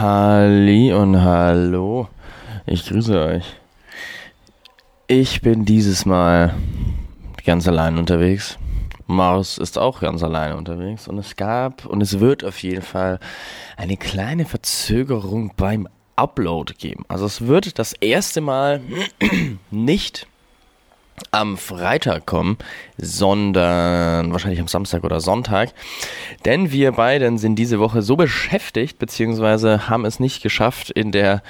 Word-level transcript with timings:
Halli 0.00 0.94
und 0.94 1.20
hallo. 1.20 2.08
Ich 2.64 2.86
grüße 2.86 3.22
euch. 3.22 3.44
Ich 5.08 5.42
bin 5.42 5.66
dieses 5.66 6.06
Mal 6.06 6.54
ganz 7.44 7.68
allein 7.68 7.98
unterwegs. 7.98 8.56
Mars 9.06 9.58
ist 9.58 9.76
auch 9.76 10.00
ganz 10.00 10.22
alleine 10.22 10.56
unterwegs 10.56 11.06
und 11.06 11.18
es 11.18 11.36
gab 11.36 11.84
und 11.84 12.00
es 12.00 12.18
wird 12.18 12.46
auf 12.46 12.62
jeden 12.62 12.80
Fall 12.80 13.20
eine 13.76 13.98
kleine 13.98 14.46
Verzögerung 14.46 15.52
beim 15.54 15.86
Upload 16.16 16.72
geben. 16.78 17.04
Also 17.08 17.26
es 17.26 17.46
wird 17.46 17.78
das 17.78 17.92
erste 17.92 18.40
Mal 18.40 18.80
nicht 19.70 20.26
am 21.30 21.56
Freitag 21.56 22.26
kommen, 22.26 22.58
sondern 22.96 24.32
wahrscheinlich 24.32 24.60
am 24.60 24.68
Samstag 24.68 25.04
oder 25.04 25.20
Sonntag. 25.20 25.70
Denn 26.44 26.72
wir 26.72 26.92
beiden 26.92 27.38
sind 27.38 27.56
diese 27.56 27.78
Woche 27.78 28.02
so 28.02 28.16
beschäftigt, 28.16 28.98
beziehungsweise 28.98 29.88
haben 29.88 30.04
es 30.04 30.20
nicht 30.20 30.42
geschafft, 30.42 30.90
in 30.90 31.12
der 31.12 31.42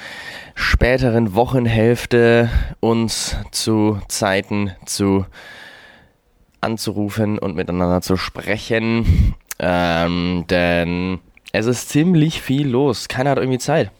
späteren 0.55 1.33
Wochenhälfte 1.35 2.49
uns 2.79 3.35
zu 3.51 3.99
Zeiten 4.07 4.71
zu 4.85 5.25
anzurufen 6.61 7.39
und 7.39 7.55
miteinander 7.55 8.01
zu 8.01 8.17
sprechen. 8.17 9.35
Ähm, 9.59 10.45
denn 10.49 11.19
es 11.51 11.65
ist 11.65 11.89
ziemlich 11.89 12.41
viel 12.41 12.67
los. 12.67 13.07
Keiner 13.07 13.31
hat 13.31 13.37
irgendwie 13.37 13.59
Zeit. 13.59 13.91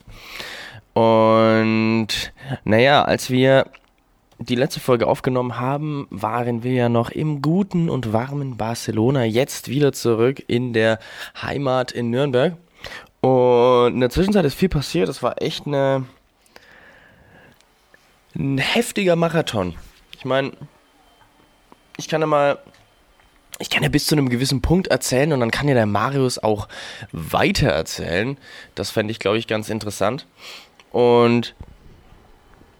Und 0.93 2.07
naja, 2.63 3.03
als 3.03 3.29
wir 3.29 3.65
die 4.41 4.55
letzte 4.55 4.79
Folge 4.79 5.07
aufgenommen 5.07 5.59
haben, 5.59 6.07
waren 6.09 6.63
wir 6.63 6.73
ja 6.73 6.89
noch 6.89 7.09
im 7.09 7.41
guten 7.41 7.89
und 7.89 8.13
warmen 8.13 8.57
Barcelona, 8.57 9.23
jetzt 9.23 9.67
wieder 9.67 9.93
zurück 9.93 10.43
in 10.47 10.73
der 10.73 10.99
Heimat 11.41 11.91
in 11.91 12.09
Nürnberg. 12.09 12.57
Und 13.21 13.93
in 13.93 13.99
der 13.99 14.09
Zwischenzeit 14.09 14.45
ist 14.45 14.55
viel 14.55 14.69
passiert. 14.69 15.09
Es 15.09 15.21
war 15.21 15.41
echt 15.41 15.67
eine, 15.67 16.05
ein 18.35 18.57
heftiger 18.57 19.15
Marathon. 19.15 19.75
Ich 20.17 20.25
meine, 20.25 20.53
ich 21.97 22.07
kann 22.07 22.21
ja 22.21 22.27
mal, 22.27 22.57
ich 23.59 23.69
kann 23.69 23.83
ja 23.83 23.89
bis 23.89 24.07
zu 24.07 24.15
einem 24.15 24.29
gewissen 24.29 24.61
Punkt 24.61 24.87
erzählen 24.87 25.33
und 25.33 25.39
dann 25.39 25.51
kann 25.51 25.67
ja 25.67 25.75
der 25.75 25.85
Marius 25.85 26.39
auch 26.39 26.67
weiter 27.11 27.69
erzählen. 27.69 28.37
Das 28.73 28.89
fände 28.89 29.11
ich, 29.11 29.19
glaube 29.19 29.37
ich, 29.37 29.47
ganz 29.47 29.69
interessant. 29.69 30.25
Und 30.91 31.53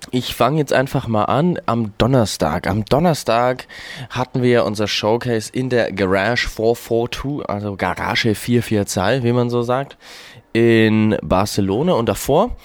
ich 0.10 0.34
fange 0.34 0.58
jetzt 0.58 0.74
einfach 0.74 1.08
mal 1.08 1.26
an 1.26 1.60
am 1.68 1.94
Donnerstag. 1.98 2.68
Am 2.68 2.86
Donnerstag 2.86 3.68
hatten 4.10 4.42
wir 4.42 4.66
unser 4.66 4.88
Showcase 4.88 5.52
in 5.54 5.70
der 5.70 5.92
Garage 5.92 6.50
442, 6.50 7.48
also 7.48 7.76
Garage 7.76 8.34
44 8.34 9.24
wie 9.24 9.32
man 9.32 9.50
so 9.50 9.62
sagt, 9.62 9.98
in 10.54 11.16
Barcelona. 11.22 11.94
Und 11.94 12.10
davor 12.10 12.56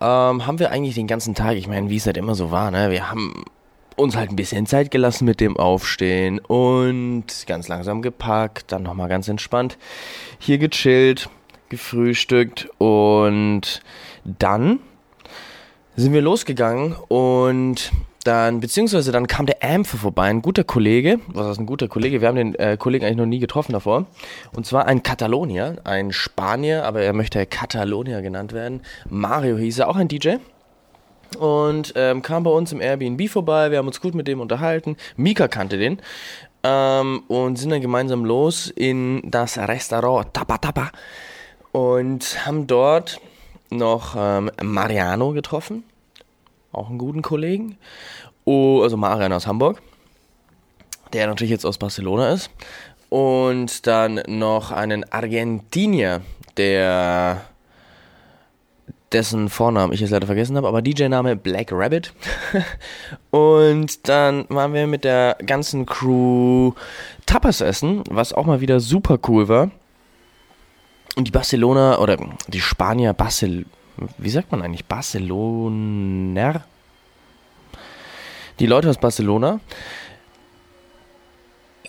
ähm, 0.00 0.46
haben 0.46 0.58
wir 0.58 0.70
eigentlich 0.70 0.96
den 0.96 1.06
ganzen 1.06 1.34
Tag, 1.34 1.56
ich 1.56 1.68
meine, 1.68 1.88
wie 1.88 1.96
es 1.96 2.06
halt 2.06 2.16
immer 2.16 2.34
so 2.34 2.50
war, 2.50 2.70
ne? 2.70 2.90
wir 2.90 3.10
haben 3.10 3.44
uns 3.96 4.16
halt 4.16 4.30
ein 4.30 4.36
bisschen 4.36 4.66
Zeit 4.66 4.90
gelassen 4.90 5.26
mit 5.26 5.40
dem 5.40 5.56
Aufstehen 5.56 6.38
und 6.38 7.26
ganz 7.46 7.68
langsam 7.68 8.02
gepackt, 8.02 8.72
dann 8.72 8.82
nochmal 8.82 9.08
ganz 9.08 9.28
entspannt 9.28 9.78
hier 10.38 10.58
gechillt, 10.58 11.28
gefrühstückt 11.68 12.68
und 12.78 13.82
dann 14.24 14.80
sind 15.96 16.12
wir 16.12 16.22
losgegangen 16.22 16.94
und 17.08 17.92
dann, 18.24 18.60
beziehungsweise 18.60 19.10
dann 19.10 19.26
kam 19.26 19.46
der 19.46 19.62
Ampfer 19.62 19.98
vorbei, 19.98 20.24
ein 20.24 20.42
guter 20.42 20.64
Kollege, 20.64 21.18
was 21.28 21.48
ist 21.48 21.58
ein 21.58 21.66
guter 21.66 21.88
Kollege? 21.88 22.20
Wir 22.20 22.28
haben 22.28 22.36
den 22.36 22.54
äh, 22.54 22.76
Kollegen 22.78 23.04
eigentlich 23.04 23.16
noch 23.16 23.26
nie 23.26 23.40
getroffen 23.40 23.72
davor. 23.72 24.06
Und 24.54 24.64
zwar 24.64 24.86
ein 24.86 25.02
Katalonier, 25.02 25.76
ein 25.84 26.12
Spanier, 26.12 26.84
aber 26.84 27.02
er 27.02 27.12
möchte 27.12 27.44
Katalonier 27.46 28.22
genannt 28.22 28.52
werden. 28.52 28.82
Mario 29.08 29.56
hieß 29.56 29.80
er, 29.80 29.88
auch 29.88 29.96
ein 29.96 30.08
DJ. 30.08 30.36
Und 31.38 31.94
ähm, 31.96 32.22
kam 32.22 32.44
bei 32.44 32.50
uns 32.50 32.72
im 32.72 32.80
Airbnb 32.80 33.28
vorbei, 33.28 33.70
wir 33.70 33.78
haben 33.78 33.86
uns 33.86 34.00
gut 34.00 34.14
mit 34.14 34.28
dem 34.28 34.40
unterhalten. 34.40 34.96
Mika 35.16 35.48
kannte 35.48 35.78
den. 35.78 35.98
Ähm, 36.62 37.24
und 37.26 37.58
sind 37.58 37.70
dann 37.70 37.80
gemeinsam 37.80 38.24
los 38.24 38.70
in 38.70 39.22
das 39.24 39.58
Restaurant 39.58 40.32
Tapa 40.32 40.58
Tapa. 40.58 40.92
Und 41.72 42.46
haben 42.46 42.66
dort 42.66 43.20
noch 43.76 44.14
ähm, 44.16 44.50
Mariano 44.62 45.32
getroffen, 45.32 45.84
auch 46.72 46.88
einen 46.88 46.98
guten 46.98 47.22
Kollegen. 47.22 47.78
Oh, 48.44 48.80
also 48.82 48.96
Mariano 48.96 49.36
aus 49.36 49.46
Hamburg, 49.46 49.80
der 51.12 51.26
natürlich 51.26 51.50
jetzt 51.50 51.66
aus 51.66 51.78
Barcelona 51.78 52.32
ist. 52.32 52.50
Und 53.08 53.86
dann 53.86 54.22
noch 54.26 54.70
einen 54.70 55.04
Argentinier, 55.12 56.22
der 56.56 57.42
dessen 59.12 59.48
Vornamen 59.48 59.92
ich 59.92 60.00
jetzt 60.00 60.10
leider 60.10 60.26
vergessen 60.26 60.56
habe, 60.56 60.68
aber 60.68 60.82
DJ-Name 60.82 61.36
Black 61.36 61.68
Rabbit. 61.70 62.12
und 63.30 64.08
dann 64.08 64.46
waren 64.48 64.72
wir 64.72 64.86
mit 64.86 65.04
der 65.04 65.36
ganzen 65.44 65.86
Crew 65.86 66.72
Tapas 67.26 67.60
essen, 67.60 68.02
was 68.08 68.32
auch 68.32 68.46
mal 68.46 68.60
wieder 68.60 68.80
super 68.80 69.18
cool 69.28 69.48
war. 69.48 69.70
Und 71.16 71.28
die 71.28 71.32
Barcelona 71.32 71.98
oder 71.98 72.16
die 72.48 72.60
Spanier 72.60 73.12
Barcel 73.12 73.66
wie 74.18 74.30
sagt 74.30 74.52
man 74.52 74.62
eigentlich 74.62 74.86
Barceloner? 74.86 76.62
Die 78.58 78.66
Leute 78.66 78.88
aus 78.88 78.98
Barcelona 78.98 79.60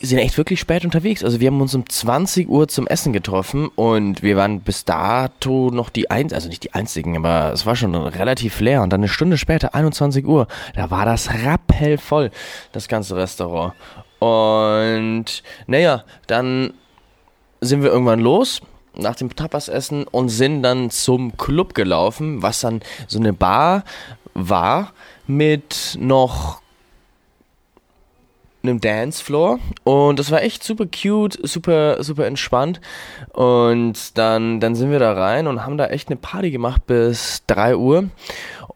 sind 0.01 0.17
echt 0.17 0.37
wirklich 0.37 0.59
spät 0.59 0.83
unterwegs. 0.83 1.23
Also 1.23 1.39
wir 1.39 1.47
haben 1.47 1.61
uns 1.61 1.73
um 1.75 1.87
20 1.87 2.49
Uhr 2.49 2.67
zum 2.67 2.87
Essen 2.87 3.13
getroffen 3.13 3.69
und 3.69 4.21
wir 4.21 4.35
waren 4.35 4.59
bis 4.59 4.83
dato 4.83 5.69
noch 5.71 5.89
die 5.89 6.11
einzigen, 6.11 6.35
also 6.35 6.49
nicht 6.49 6.63
die 6.63 6.73
einzigen, 6.73 7.15
aber 7.15 7.53
es 7.53 7.65
war 7.65 7.75
schon 7.75 7.95
relativ 7.95 8.59
leer. 8.59 8.81
Und 8.81 8.91
dann 8.91 8.99
eine 8.99 9.07
Stunde 9.07 9.37
später, 9.37 9.75
21 9.75 10.25
Uhr, 10.25 10.47
da 10.75 10.91
war 10.91 11.05
das 11.05 11.33
rappellvoll, 11.45 12.31
das 12.73 12.89
ganze 12.89 13.15
Restaurant. 13.15 13.73
Und 14.19 15.43
naja, 15.67 16.03
dann 16.27 16.73
sind 17.61 17.81
wir 17.81 17.91
irgendwann 17.91 18.19
los 18.19 18.61
nach 18.95 19.15
dem 19.15 19.35
Tapas-Essen 19.35 20.05
und 20.05 20.29
sind 20.29 20.63
dann 20.63 20.89
zum 20.89 21.37
Club 21.37 21.73
gelaufen, 21.73 22.41
was 22.41 22.61
dann 22.61 22.81
so 23.07 23.19
eine 23.19 23.33
Bar 23.33 23.83
war 24.33 24.93
mit 25.27 25.97
noch 25.99 26.61
einem 28.63 28.79
Dancefloor 28.79 29.59
und 29.83 30.19
das 30.19 30.31
war 30.31 30.41
echt 30.41 30.63
super 30.63 30.85
cute, 30.85 31.37
super 31.43 32.01
super 32.01 32.25
entspannt 32.25 32.79
und 33.33 34.17
dann 34.17 34.61
dann 34.61 34.75
sind 34.75 34.89
wir 34.89 34.99
da 34.99 35.13
rein 35.13 35.47
und 35.47 35.65
haben 35.65 35.77
da 35.77 35.87
echt 35.87 36.07
eine 36.07 36.15
Party 36.15 36.49
gemacht 36.49 36.85
bis 36.87 37.43
3 37.47 37.75
Uhr 37.75 38.05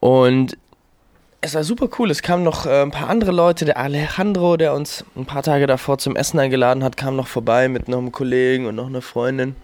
und 0.00 0.58
es 1.40 1.54
war 1.54 1.62
super 1.62 1.88
cool. 1.98 2.10
Es 2.10 2.22
kamen 2.22 2.42
noch 2.42 2.66
äh, 2.66 2.82
ein 2.82 2.90
paar 2.90 3.08
andere 3.08 3.30
Leute. 3.30 3.64
Der 3.64 3.76
Alejandro, 3.76 4.56
der 4.56 4.74
uns 4.74 5.04
ein 5.14 5.24
paar 5.24 5.44
Tage 5.44 5.68
davor 5.68 5.98
zum 5.98 6.16
Essen 6.16 6.40
eingeladen 6.40 6.82
hat, 6.82 6.96
kam 6.96 7.14
noch 7.14 7.28
vorbei 7.28 7.68
mit 7.68 7.86
noch 7.86 7.98
einem 7.98 8.10
Kollegen 8.10 8.66
und 8.66 8.74
noch 8.74 8.88
einer 8.88 9.02
Freundin 9.02 9.54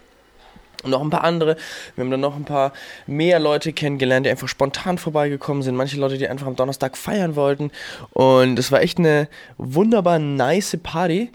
und 0.84 0.90
noch 0.90 1.02
ein 1.02 1.10
paar 1.10 1.24
andere. 1.24 1.56
Wir 1.94 2.04
haben 2.04 2.10
dann 2.10 2.20
noch 2.20 2.36
ein 2.36 2.44
paar 2.44 2.72
mehr 3.06 3.38
Leute 3.38 3.72
kennengelernt, 3.72 4.26
die 4.26 4.30
einfach 4.30 4.48
spontan 4.48 4.98
vorbeigekommen 4.98 5.62
sind. 5.62 5.76
Manche 5.76 5.98
Leute, 5.98 6.18
die 6.18 6.28
einfach 6.28 6.46
am 6.46 6.56
Donnerstag 6.56 6.96
feiern 6.96 7.36
wollten. 7.36 7.70
Und 8.12 8.58
es 8.58 8.70
war 8.70 8.82
echt 8.82 8.98
eine 8.98 9.28
wunderbar 9.58 10.18
nice 10.18 10.78
Party. 10.82 11.30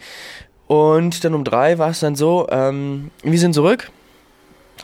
Und 0.68 1.24
dann 1.24 1.34
um 1.34 1.44
drei 1.44 1.78
war 1.80 1.90
es 1.90 2.00
dann 2.00 2.16
so, 2.16 2.48
ähm, 2.52 3.12
wir 3.24 3.40
sind 3.40 3.54
zurück 3.54 3.92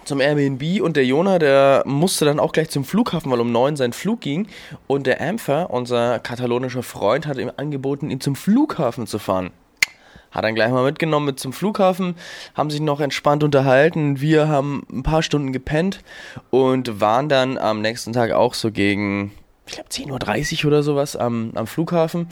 zum 0.04 0.22
Airbnb 0.22 0.82
und 0.82 0.98
der 0.98 1.06
Jona, 1.06 1.40
der 1.40 1.84
musste 1.86 2.26
dann 2.26 2.40
auch 2.40 2.52
gleich 2.52 2.70
zum 2.70 2.86
Flughafen, 2.86 3.32
weil 3.32 3.40
um 3.40 3.52
neun 3.52 3.76
sein 3.76 3.94
Flug 3.94 4.22
ging. 4.22 4.48
Und 4.88 5.08
der 5.08 5.22
Ampher, 5.22 5.70
unser 5.72 6.20
katalonischer 6.20 6.84
Freund, 6.84 7.28
hat 7.28 7.38
ihm 7.38 7.52
angeboten, 7.56 8.10
ihn 8.10 8.22
zum 8.22 8.36
Flughafen 8.36 9.08
zu 9.08 9.20
fahren. 9.20 9.52
Hat 10.36 10.44
dann 10.44 10.54
gleich 10.54 10.70
mal 10.70 10.84
mitgenommen 10.84 11.28
mit 11.28 11.40
zum 11.40 11.54
Flughafen, 11.54 12.16
haben 12.56 12.70
sich 12.70 12.82
noch 12.82 13.00
entspannt 13.00 13.42
unterhalten. 13.42 14.20
Wir 14.20 14.50
haben 14.50 14.86
ein 14.92 15.02
paar 15.02 15.24
Stunden 15.24 15.54
gepennt 15.54 16.02
und 16.50 17.00
waren 17.00 17.30
dann 17.30 17.58
am 17.58 17.82
nächsten 17.82 18.12
Tag 18.12 18.32
auch 18.32 18.54
so 18.54 18.70
gegen, 18.70 19.32
ich 19.66 19.76
glaube, 19.76 19.90
10.30 19.90 20.60
Uhr 20.60 20.68
oder 20.68 20.84
sowas 20.84 21.16
am, 21.16 21.52
am 21.56 21.68
Flughafen. 21.68 22.28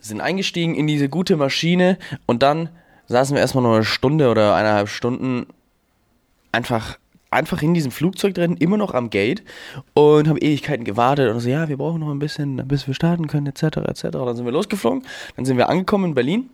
Sind 0.00 0.20
eingestiegen 0.20 0.74
in 0.74 0.88
diese 0.88 1.08
gute 1.08 1.36
Maschine 1.36 1.98
und 2.26 2.42
dann 2.42 2.68
saßen 3.06 3.36
wir 3.36 3.40
erstmal 3.40 3.62
noch 3.62 3.74
eine 3.74 3.84
Stunde 3.84 4.28
oder 4.28 4.56
eineinhalb 4.56 4.88
Stunden 4.88 5.46
einfach 6.50 6.98
einfach 7.30 7.62
in 7.62 7.74
diesem 7.74 7.90
Flugzeug 7.90 8.34
drin, 8.34 8.56
immer 8.56 8.76
noch 8.76 8.94
am 8.94 9.10
Gate 9.10 9.42
und 9.94 10.28
haben 10.28 10.38
Ewigkeiten 10.38 10.84
gewartet 10.84 11.32
und 11.32 11.40
so, 11.40 11.48
ja, 11.48 11.68
wir 11.68 11.76
brauchen 11.76 12.00
noch 12.00 12.10
ein 12.10 12.18
bisschen, 12.18 12.56
bis 12.68 12.86
wir 12.86 12.94
starten 12.94 13.26
können, 13.26 13.46
etc., 13.46 13.78
etc. 13.78 14.02
Dann 14.12 14.36
sind 14.36 14.44
wir 14.44 14.52
losgeflogen, 14.52 15.02
dann 15.36 15.44
sind 15.44 15.56
wir 15.56 15.68
angekommen 15.68 16.06
in 16.06 16.14
Berlin 16.14 16.50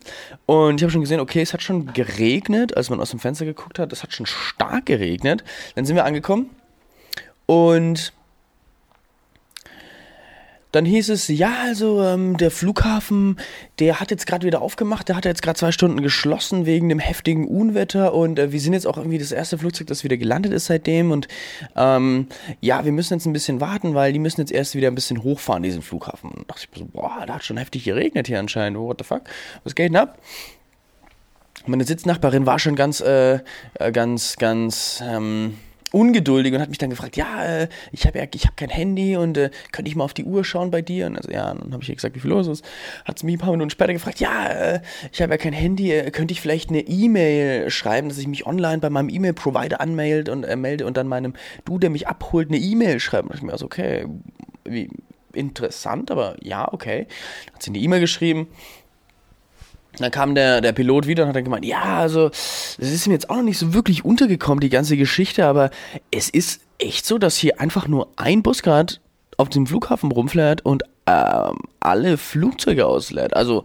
und 0.47 0.77
ich 0.77 0.83
habe 0.83 0.91
schon 0.91 1.03
gesehen, 1.03 1.21
okay, 1.21 1.43
es 1.43 1.53
hat 1.53 1.63
schon 1.63 1.93
geregnet, 1.93 2.77
als 2.77 2.91
man 2.91 3.01
aus 3.01 3.11
dem 3.11 3.21
Fenster 3.21 3.45
geguckt 3.45 3.79
hat, 3.79 3.93
es 3.93 4.03
hat 4.03 4.13
schon 4.13 4.27
stark 4.27 4.87
geregnet. 4.87 5.45
Dann 5.75 5.85
sind 5.85 5.97
wir 5.97 6.05
angekommen 6.05 6.51
und 7.47 8.13
dann 10.73 10.87
hieß 10.87 11.11
es, 11.11 11.29
ja, 11.29 11.55
also 11.63 12.03
ähm, 12.03 12.39
der 12.39 12.51
Flughafen, 12.51 13.37
der 13.79 14.01
hat 14.01 14.11
jetzt 14.11 14.27
gerade 14.27 14.47
wieder 14.47 14.63
aufgemacht, 14.63 15.09
der 15.09 15.17
hat 15.17 15.27
jetzt 15.27 15.43
gerade 15.43 15.59
zwei 15.59 15.71
Stunden 15.71 16.03
geschlossen 16.03 16.65
wegen 16.65 16.89
dem 16.89 16.99
heftigen 16.99 17.47
Unwetter 17.47 18.15
und 18.15 18.39
äh, 18.39 18.53
wir 18.53 18.61
sind 18.61 18.73
jetzt 18.73 18.87
auch 18.87 18.97
irgendwie 18.97 19.19
das 19.19 19.33
erste 19.33 19.59
Flugzeug, 19.59 19.87
das 19.87 20.03
wieder 20.03 20.17
gelandet 20.17 20.53
ist 20.53 20.67
seitdem 20.67 21.11
und 21.11 21.29
ähm, 21.77 22.27
ja, 22.61 22.87
wir 22.87 22.93
müssen 22.93 23.13
jetzt 23.13 23.27
ein 23.27 23.35
bisschen 23.35 23.61
warten, 23.61 23.95
weil 23.95 24.15
die 24.15 24.19
müssen 24.19 24.41
jetzt 24.41 24.51
erst 24.51 24.75
wieder 24.75 24.89
ein 24.89 24.95
bisschen 24.95 25.23
hochfahren, 25.23 25.63
diesen 25.63 25.83
Flughafen. 25.83 26.31
Und 26.31 26.39
da 26.41 26.55
dachte 26.55 26.67
ich 26.73 26.79
so, 26.79 26.87
boah, 26.87 27.23
da 27.27 27.35
hat 27.35 27.45
schon 27.45 27.59
heftig 27.59 27.85
geregnet 27.85 28.27
hier 28.27 28.41
anscheinend, 28.41 28.79
what 28.79 28.97
the 28.99 29.05
fuck, 29.05 29.23
was 29.65 29.75
geht 29.75 29.91
denn 29.91 29.97
ab? 29.97 30.19
Meine 31.67 31.85
Sitznachbarin 31.85 32.47
war 32.47 32.59
schon 32.59 32.77
ganz, 32.77 33.01
äh, 33.01 33.41
äh 33.75 33.93
ganz, 33.93 34.37
ganz, 34.37 35.03
ähm, 35.07 35.59
ungeduldig 35.93 36.53
und 36.55 36.61
hat 36.61 36.69
mich 36.69 36.79
dann 36.79 36.91
gefragt, 36.91 37.17
ja, 37.17 37.45
äh, 37.45 37.69
ich 37.93 38.07
habe 38.07 38.19
ja, 38.19 38.27
ich 38.33 38.45
habe 38.45 38.55
kein 38.57 38.71
Handy 38.71 39.17
und 39.17 39.37
äh, 39.37 39.51
könnte 39.71 39.89
ich 39.89 39.97
mal 39.97 40.05
auf 40.05 40.15
die 40.15 40.25
Uhr 40.25 40.45
schauen 40.45 40.71
bei 40.71 40.83
dir? 40.83 41.07
Und 41.07 41.17
also 41.17 41.31
ja, 41.31 41.55
dann 41.55 41.73
habe 41.73 41.83
ich 41.83 41.89
ihr 41.89 41.95
gesagt, 41.95 42.15
wie 42.17 42.21
viel 42.21 42.31
los 42.31 42.47
ist. 42.47 42.65
Hat 43.05 43.19
sie 43.19 43.27
mich 43.27 43.37
ein 43.37 43.39
paar 43.39 43.51
Minuten 43.51 43.71
später 43.71 43.93
gefragt, 43.93 44.21
ja, 44.21 44.47
äh, 44.49 44.81
ich 45.13 45.23
habe 45.23 45.33
ja 45.33 45.39
kein 45.39 45.53
Handy, 45.53 45.93
äh, 45.93 46.11
könnte 46.11 46.33
ich 46.33 46.41
vielleicht 46.41 46.71
eine 46.71 46.81
E-Mail 46.81 47.71
schreiben, 47.71 48.09
dass 48.09 48.19
ich 48.19 48.27
mich 48.27 48.47
online 48.47 48.79
bei 48.79 48.91
meinem 48.91 49.09
E-Mail-Provider 49.09 49.81
anmelde 49.81 50.33
und 50.33 50.45
äh, 50.45 50.57
melde 50.57 50.87
und 50.87 50.97
dann 50.97 51.09
meinem 51.09 51.35
Du, 51.65 51.79
der 51.79 51.91
mich 51.91 52.09
abholt, 52.09 52.49
eine 52.49 52.59
E-Mail 52.59 52.99
schreiben. 53.01 53.29
Und 53.29 53.37
ich 53.37 53.43
mir 53.43 53.53
also, 53.53 53.67
okay, 53.67 54.07
wie 54.65 54.89
interessant, 55.35 56.11
aber 56.11 56.37
ja, 56.43 56.71
okay. 56.73 57.07
Hat 57.55 57.63
sie 57.63 57.71
eine 57.71 57.79
E-Mail 57.79 58.01
geschrieben 58.01 58.49
dann 59.99 60.11
kam 60.11 60.35
der, 60.35 60.61
der 60.61 60.73
Pilot 60.73 61.07
wieder 61.07 61.25
und 61.25 61.29
hat 61.29 61.37
dann 61.37 61.45
gemeint, 61.45 61.65
ja, 61.65 61.99
also, 61.99 62.29
das 62.29 62.79
ist 62.79 63.07
mir 63.07 63.15
jetzt 63.15 63.29
auch 63.31 63.37
noch 63.37 63.43
nicht 63.43 63.59
so 63.59 63.75
wirklich 63.75 64.05
untergekommen, 64.05 64.61
die 64.61 64.71
ganze 64.71 64.97
Geschichte, 64.97 65.47
aber 65.47 65.71
es 66.11 66.31
ist 66.31 66.63
echt 66.79 67.07
so, 67.07 67.19
dass 67.19 67.37
hier 67.37 67.61
einfach 67.61 67.89
nur 67.89 68.09
ein 68.17 68.43
Bus 68.43 68.63
gerade 68.63 68.95
auf 69.37 69.49
dem 69.49 69.67
Flughafen 69.67 70.11
rumfährt 70.11 70.65
und 70.65 70.83
ähm, 71.07 71.59
alle 71.81 72.17
Flugzeuge 72.17 72.87
auslädt. 72.87 73.35
Also, 73.35 73.65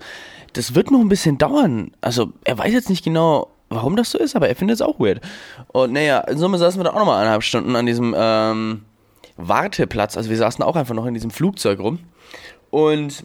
das 0.54 0.76
wird 0.76 0.92
noch 0.92 1.00
ein 1.00 1.10
bisschen 1.10 1.38
dauern. 1.38 1.92
Also, 2.02 2.34
er 2.44 2.58
weiß 2.58 2.74
jetzt 2.74 2.90
nicht 2.90 3.04
genau, 3.04 3.50
warum 3.70 3.96
das 3.96 4.12
so 4.12 4.18
ist, 4.18 4.36
aber 4.36 4.50
er 4.50 4.56
findet 4.56 4.76
es 4.76 4.82
auch 4.82 5.00
weird. 5.00 5.22
Und 5.68 5.94
naja, 5.94 6.20
in 6.22 6.38
Summe 6.38 6.58
saßen 6.58 6.80
wir 6.80 6.86
da 6.86 6.92
auch 6.92 7.00
nochmal 7.00 7.20
eineinhalb 7.20 7.44
Stunden 7.44 7.76
an 7.76 7.86
diesem 7.86 8.16
ähm, 8.18 8.84
Warteplatz. 9.38 10.18
Also, 10.18 10.30
wir 10.30 10.38
saßen 10.38 10.64
auch 10.64 10.76
einfach 10.76 10.96
noch 10.96 11.06
in 11.06 11.14
diesem 11.14 11.32
Flugzeug 11.32 11.80
rum. 11.80 12.00
Und 12.70 13.24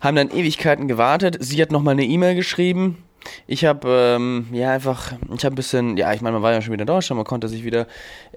haben 0.00 0.16
dann 0.16 0.30
Ewigkeiten 0.30 0.88
gewartet. 0.88 1.36
Sie 1.40 1.60
hat 1.60 1.72
nochmal 1.72 1.92
eine 1.92 2.04
E-Mail 2.04 2.34
geschrieben. 2.34 3.04
Ich 3.46 3.64
habe 3.64 4.16
ähm, 4.16 4.46
ja 4.52 4.70
einfach, 4.72 5.12
ich 5.34 5.44
habe 5.44 5.54
ein 5.54 5.56
bisschen, 5.56 5.96
ja, 5.96 6.12
ich 6.12 6.22
meine, 6.22 6.34
man 6.34 6.42
war 6.42 6.52
ja 6.52 6.62
schon 6.62 6.72
wieder 6.72 6.82
in 6.82 6.86
Deutschland, 6.86 7.18
man 7.18 7.26
konnte 7.26 7.48
sich 7.48 7.64
wieder 7.64 7.86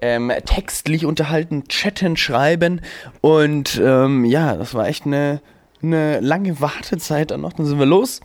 ähm, 0.02 0.30
textlich 0.44 1.06
unterhalten, 1.06 1.64
chatten, 1.68 2.16
schreiben 2.16 2.82
und 3.22 3.80
ähm, 3.82 4.26
ja, 4.26 4.56
das 4.56 4.74
war 4.74 4.86
echt 4.86 5.06
eine, 5.06 5.40
eine 5.82 6.20
lange 6.20 6.60
Wartezeit 6.60 7.30
dann 7.30 7.40
noch. 7.40 7.54
Dann 7.54 7.64
sind 7.64 7.78
wir 7.78 7.86
los 7.86 8.20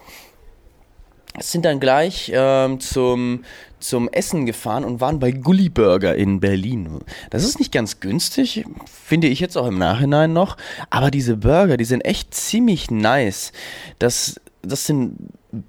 sind 1.38 1.66
dann 1.66 1.80
gleich 1.80 2.32
ähm, 2.34 2.80
zum, 2.80 3.44
zum 3.80 4.10
Essen 4.10 4.46
gefahren 4.46 4.84
und 4.84 5.02
waren 5.02 5.20
bei 5.20 5.32
Gully 5.32 5.70
Burger 5.70 6.16
in 6.16 6.40
Berlin. 6.40 7.00
Das 7.30 7.44
ist 7.44 7.60
nicht 7.60 7.72
ganz 7.72 8.00
günstig, 8.00 8.66
finde 8.86 9.28
ich 9.28 9.40
jetzt 9.40 9.58
auch 9.58 9.68
im 9.68 9.78
Nachhinein 9.78 10.34
noch, 10.34 10.58
aber 10.90 11.12
diese 11.12 11.38
Burger, 11.38 11.78
die 11.78 11.86
sind 11.86 12.02
echt 12.02 12.34
ziemlich 12.34 12.92
nice. 12.92 13.52
Das, 14.00 14.40
das 14.62 14.86
sind 14.86 15.16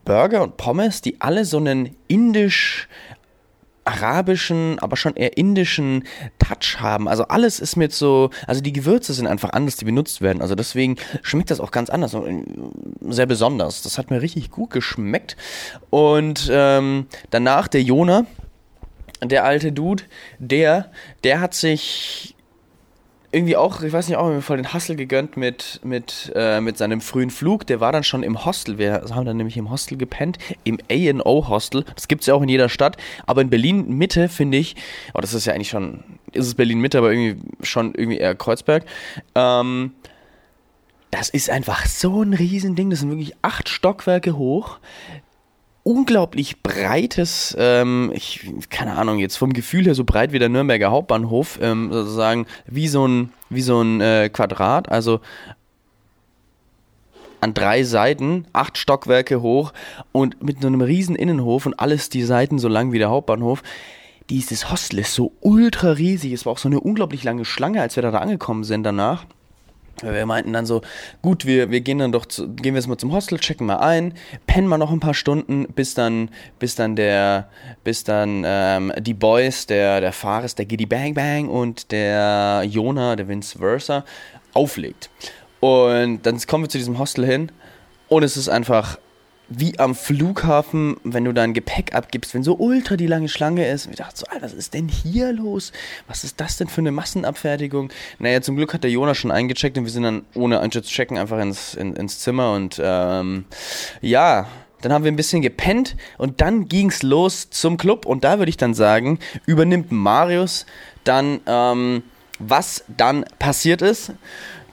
Burger 0.04 0.42
und 0.42 0.56
Pommes, 0.56 1.00
die 1.00 1.20
alle 1.20 1.44
so 1.44 1.56
einen 1.56 1.96
indisch 2.08 2.88
arabischen, 3.84 4.78
aber 4.78 4.96
schon 4.96 5.16
eher 5.16 5.36
indischen 5.36 6.04
Touch 6.38 6.80
haben. 6.80 7.08
Also 7.08 7.24
alles 7.24 7.60
ist 7.60 7.76
mit 7.76 7.92
so, 7.92 8.30
also 8.46 8.60
die 8.60 8.72
Gewürze 8.72 9.12
sind 9.14 9.26
einfach 9.26 9.50
anders, 9.50 9.76
die 9.76 9.84
benutzt 9.84 10.20
werden. 10.20 10.42
Also 10.42 10.54
deswegen 10.54 10.96
schmeckt 11.22 11.50
das 11.50 11.60
auch 11.60 11.70
ganz 11.70 11.90
anders 11.90 12.14
und 12.14 12.72
sehr 13.08 13.26
besonders. 13.26 13.82
Das 13.82 13.98
hat 13.98 14.10
mir 14.10 14.22
richtig 14.22 14.50
gut 14.50 14.70
geschmeckt. 14.70 15.36
Und 15.90 16.48
ähm, 16.52 17.06
danach 17.30 17.68
der 17.68 17.82
Jona, 17.82 18.26
der 19.22 19.44
alte 19.44 19.72
Dude, 19.72 20.04
der, 20.38 20.90
der 21.24 21.40
hat 21.40 21.54
sich 21.54 22.34
irgendwie 23.32 23.56
auch, 23.56 23.82
ich 23.82 23.92
weiß 23.92 24.08
nicht, 24.08 24.16
auch 24.16 24.26
irgendwie 24.26 24.42
voll 24.42 24.56
den 24.56 24.72
Hustle 24.72 24.96
gegönnt 24.96 25.36
mit, 25.36 25.80
mit, 25.84 26.32
äh, 26.34 26.60
mit 26.60 26.76
seinem 26.76 27.00
frühen 27.00 27.30
Flug. 27.30 27.66
Der 27.66 27.80
war 27.80 27.92
dann 27.92 28.02
schon 28.02 28.22
im 28.22 28.44
Hostel. 28.44 28.78
Wir 28.78 29.04
haben 29.10 29.24
dann 29.24 29.36
nämlich 29.36 29.56
im 29.56 29.70
Hostel 29.70 29.96
gepennt, 29.96 30.38
im 30.64 30.78
A&O 30.90 31.48
Hostel. 31.48 31.84
Das 31.94 32.08
gibt 32.08 32.22
es 32.22 32.26
ja 32.26 32.34
auch 32.34 32.42
in 32.42 32.48
jeder 32.48 32.68
Stadt. 32.68 32.96
Aber 33.26 33.40
in 33.40 33.50
Berlin 33.50 33.88
Mitte 33.96 34.28
finde 34.28 34.58
ich, 34.58 34.74
oh, 35.14 35.20
das 35.20 35.32
ist 35.32 35.46
ja 35.46 35.52
eigentlich 35.52 35.70
schon, 35.70 36.02
ist 36.32 36.46
es 36.46 36.54
Berlin 36.54 36.80
Mitte, 36.80 36.98
aber 36.98 37.12
irgendwie 37.12 37.40
schon 37.62 37.94
irgendwie 37.94 38.18
eher 38.18 38.34
Kreuzberg. 38.34 38.84
Ähm, 39.36 39.92
das 41.12 41.28
ist 41.28 41.50
einfach 41.50 41.86
so 41.86 42.22
ein 42.22 42.34
Riesending. 42.34 42.90
Das 42.90 43.00
sind 43.00 43.10
wirklich 43.10 43.34
acht 43.42 43.68
Stockwerke 43.68 44.36
hoch 44.36 44.78
unglaublich 45.90 46.62
breites, 46.62 47.56
ähm, 47.58 48.12
ich, 48.14 48.48
keine 48.70 48.96
Ahnung, 48.96 49.18
jetzt 49.18 49.36
vom 49.36 49.52
Gefühl 49.52 49.86
her 49.86 49.96
so 49.96 50.04
breit 50.04 50.32
wie 50.32 50.38
der 50.38 50.48
Nürnberger 50.48 50.92
Hauptbahnhof, 50.92 51.58
ähm, 51.60 51.92
sozusagen 51.92 52.46
wie 52.66 52.86
so 52.86 53.08
ein, 53.08 53.32
wie 53.48 53.60
so 53.60 53.82
ein 53.82 54.00
äh, 54.00 54.30
Quadrat, 54.32 54.88
also 54.88 55.20
an 57.40 57.54
drei 57.54 57.82
Seiten, 57.82 58.46
acht 58.52 58.78
Stockwerke 58.78 59.42
hoch 59.42 59.72
und 60.12 60.42
mit 60.44 60.60
so 60.60 60.68
einem 60.68 60.80
riesen 60.80 61.16
Innenhof 61.16 61.66
und 61.66 61.80
alles 61.80 62.08
die 62.08 62.22
Seiten 62.22 62.60
so 62.60 62.68
lang 62.68 62.92
wie 62.92 62.98
der 62.98 63.10
Hauptbahnhof. 63.10 63.64
Dieses 64.28 64.70
Hostel 64.70 65.00
ist 65.00 65.14
so 65.14 65.32
ultra 65.40 65.90
riesig, 65.92 66.32
es 66.32 66.46
war 66.46 66.52
auch 66.52 66.58
so 66.58 66.68
eine 66.68 66.78
unglaublich 66.78 67.24
lange 67.24 67.44
Schlange, 67.44 67.82
als 67.82 67.96
wir 67.96 68.02
da 68.04 68.10
angekommen 68.10 68.62
sind 68.62 68.84
danach. 68.84 69.26
Wir 70.02 70.26
meinten 70.26 70.52
dann 70.52 70.66
so, 70.66 70.82
gut, 71.20 71.46
wir, 71.46 71.70
wir 71.70 71.80
gehen 71.80 71.98
dann 71.98 72.12
doch, 72.12 72.24
zu, 72.26 72.48
gehen 72.48 72.74
wir 72.74 72.80
jetzt 72.80 72.88
mal 72.88 72.96
zum 72.96 73.12
Hostel, 73.12 73.38
checken 73.38 73.66
mal 73.66 73.76
ein, 73.76 74.14
pennen 74.46 74.66
mal 74.66 74.78
noch 74.78 74.90
ein 74.90 75.00
paar 75.00 75.14
Stunden, 75.14 75.66
bis 75.74 75.94
dann, 75.94 76.30
bis 76.58 76.74
dann 76.74 76.96
der, 76.96 77.48
bis 77.84 78.04
dann 78.04 78.42
ähm, 78.46 78.92
die 78.98 79.14
Boys, 79.14 79.66
der, 79.66 80.00
der 80.00 80.12
Fares, 80.12 80.54
der 80.54 80.66
Giddy 80.66 80.86
Bang 80.86 81.14
Bang 81.14 81.48
und 81.48 81.92
der 81.92 82.62
Jona, 82.66 83.16
der 83.16 83.28
Vince 83.28 83.58
Versa, 83.58 84.04
auflegt. 84.54 85.10
Und 85.60 86.22
dann 86.22 86.40
kommen 86.46 86.64
wir 86.64 86.68
zu 86.68 86.78
diesem 86.78 86.98
Hostel 86.98 87.26
hin 87.26 87.52
und 88.08 88.22
es 88.22 88.36
ist 88.36 88.48
einfach 88.48 88.98
wie 89.50 89.78
am 89.80 89.96
Flughafen, 89.96 90.96
wenn 91.02 91.24
du 91.24 91.34
dein 91.34 91.52
Gepäck 91.52 91.94
abgibst, 91.94 92.34
wenn 92.34 92.44
so 92.44 92.56
ultra 92.56 92.96
die 92.96 93.08
lange 93.08 93.28
Schlange 93.28 93.66
ist. 93.66 93.86
Und 93.86 93.92
ich 93.92 93.98
dachte 93.98 94.16
so, 94.16 94.26
Alter, 94.26 94.42
was 94.42 94.54
ist 94.54 94.74
denn 94.74 94.88
hier 94.88 95.32
los? 95.32 95.72
Was 96.06 96.22
ist 96.22 96.40
das 96.40 96.56
denn 96.56 96.68
für 96.68 96.80
eine 96.80 96.92
Massenabfertigung? 96.92 97.92
Naja, 98.20 98.40
zum 98.40 98.56
Glück 98.56 98.72
hat 98.72 98.84
der 98.84 98.92
Jonas 98.92 99.18
schon 99.18 99.32
eingecheckt 99.32 99.76
und 99.76 99.84
wir 99.84 99.90
sind 99.90 100.04
dann 100.04 100.22
ohne 100.34 100.60
einzuchecken 100.60 101.18
einfach 101.18 101.40
ins, 101.40 101.74
in, 101.74 101.96
ins 101.96 102.20
Zimmer 102.20 102.52
und 102.52 102.80
ähm, 102.82 103.44
ja, 104.00 104.46
dann 104.82 104.92
haben 104.92 105.04
wir 105.04 105.12
ein 105.12 105.16
bisschen 105.16 105.42
gepennt 105.42 105.96
und 106.16 106.40
dann 106.40 106.68
ging's 106.68 107.02
los 107.02 107.50
zum 107.50 107.76
Club 107.76 108.06
und 108.06 108.22
da 108.22 108.38
würde 108.38 108.50
ich 108.50 108.56
dann 108.56 108.72
sagen, 108.72 109.18
übernimmt 109.46 109.90
Marius 109.90 110.64
dann, 111.04 111.40
ähm, 111.46 112.02
was 112.38 112.84
dann 112.96 113.24
passiert 113.38 113.82
ist. 113.82 114.12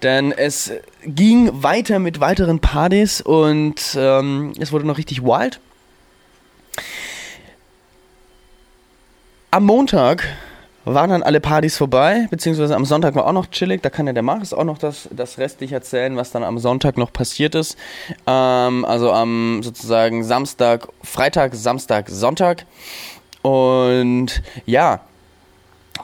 Denn 0.03 0.31
es 0.31 0.71
ging 1.03 1.63
weiter 1.63 1.99
mit 1.99 2.19
weiteren 2.19 2.59
Partys 2.59 3.21
und 3.21 3.97
ähm, 3.97 4.53
es 4.59 4.71
wurde 4.71 4.85
noch 4.85 4.97
richtig 4.97 5.23
wild. 5.23 5.59
Am 9.49 9.65
Montag 9.65 10.23
waren 10.85 11.09
dann 11.09 11.23
alle 11.23 11.39
Partys 11.39 11.77
vorbei, 11.77 12.27
beziehungsweise 12.29 12.75
am 12.75 12.85
Sonntag 12.85 13.15
war 13.15 13.25
auch 13.25 13.33
noch 13.33 13.47
chillig. 13.47 13.81
Da 13.81 13.89
kann 13.89 14.07
ja 14.07 14.13
der 14.13 14.23
Marius 14.23 14.53
auch 14.53 14.63
noch 14.63 14.77
das, 14.77 15.09
das 15.11 15.37
restlich 15.37 15.71
erzählen, 15.71 16.15
was 16.15 16.31
dann 16.31 16.43
am 16.43 16.59
Sonntag 16.59 16.97
noch 16.97 17.11
passiert 17.11 17.55
ist. 17.55 17.77
Ähm, 18.25 18.85
also 18.85 19.11
am 19.11 19.61
sozusagen 19.63 20.23
Samstag, 20.23 20.87
Freitag, 21.03 21.55
Samstag, 21.55 22.09
Sonntag. 22.09 22.65
Und 23.41 24.41
ja, 24.65 25.01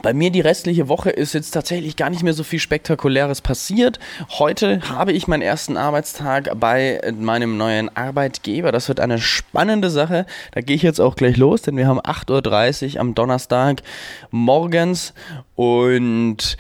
bei 0.04 0.14
mir 0.14 0.30
die 0.30 0.42
restliche 0.42 0.90
Woche 0.90 1.10
ist 1.10 1.34
jetzt 1.34 1.52
tatsächlich 1.52 1.96
gar 1.96 2.12
nicht 2.12 2.22
mehr 2.22 2.34
so 2.34 2.44
viel 2.44 2.60
Spektakuläres 2.60 3.42
passiert. 3.42 4.00
Heute 4.38 4.82
habe 4.90 5.14
ich 5.14 5.28
meinen 5.28 5.42
ersten 5.42 5.78
Arbeitstag 5.78 6.52
bei 6.60 7.02
meinem 7.18 7.58
neuen 7.58 7.90
Arbeitgeber. 7.96 8.72
Das 8.72 8.90
wird 8.90 9.00
eine 9.00 9.20
spannende 9.20 9.90
Sache. 9.90 10.26
Da 10.52 10.62
gehe 10.62 10.76
ich 10.76 10.82
jetzt 10.84 11.00
auch 11.00 11.16
gleich 11.16 11.38
los, 11.38 11.64
denn 11.64 11.78
wir 11.78 11.88
haben 11.88 12.02
8.30 12.02 12.96
Uhr 12.96 13.00
am 13.00 13.16
Donnerstag 13.16 13.82
morgens 14.30 15.14
und 15.56 16.58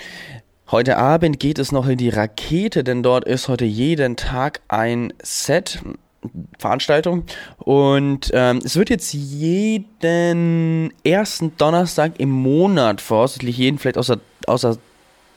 Heute 0.72 0.98
Abend 0.98 1.40
geht 1.40 1.60
es 1.60 1.72
noch 1.72 1.88
in 1.88 2.00
die 2.00 2.10
Rakete, 2.10 2.84
denn 2.84 3.04
dort 3.04 3.26
ist 3.26 3.48
heute 3.48 3.66
jeden 3.66 4.16
Tag 4.16 4.62
ein 4.70 5.14
Set. 5.22 5.84
Veranstaltung. 6.60 7.24
Und 7.58 8.32
ähm, 8.34 8.60
es 8.64 8.76
wird 8.76 8.90
jetzt 8.90 9.14
jeden 9.14 10.94
ersten 11.04 11.56
Donnerstag 11.58 12.20
im 12.20 12.30
Monat, 12.30 13.02
voraussichtlich 13.02 13.58
jeden, 13.58 13.78
vielleicht 13.78 13.98
außer, 13.98 14.20
außer 14.48 14.78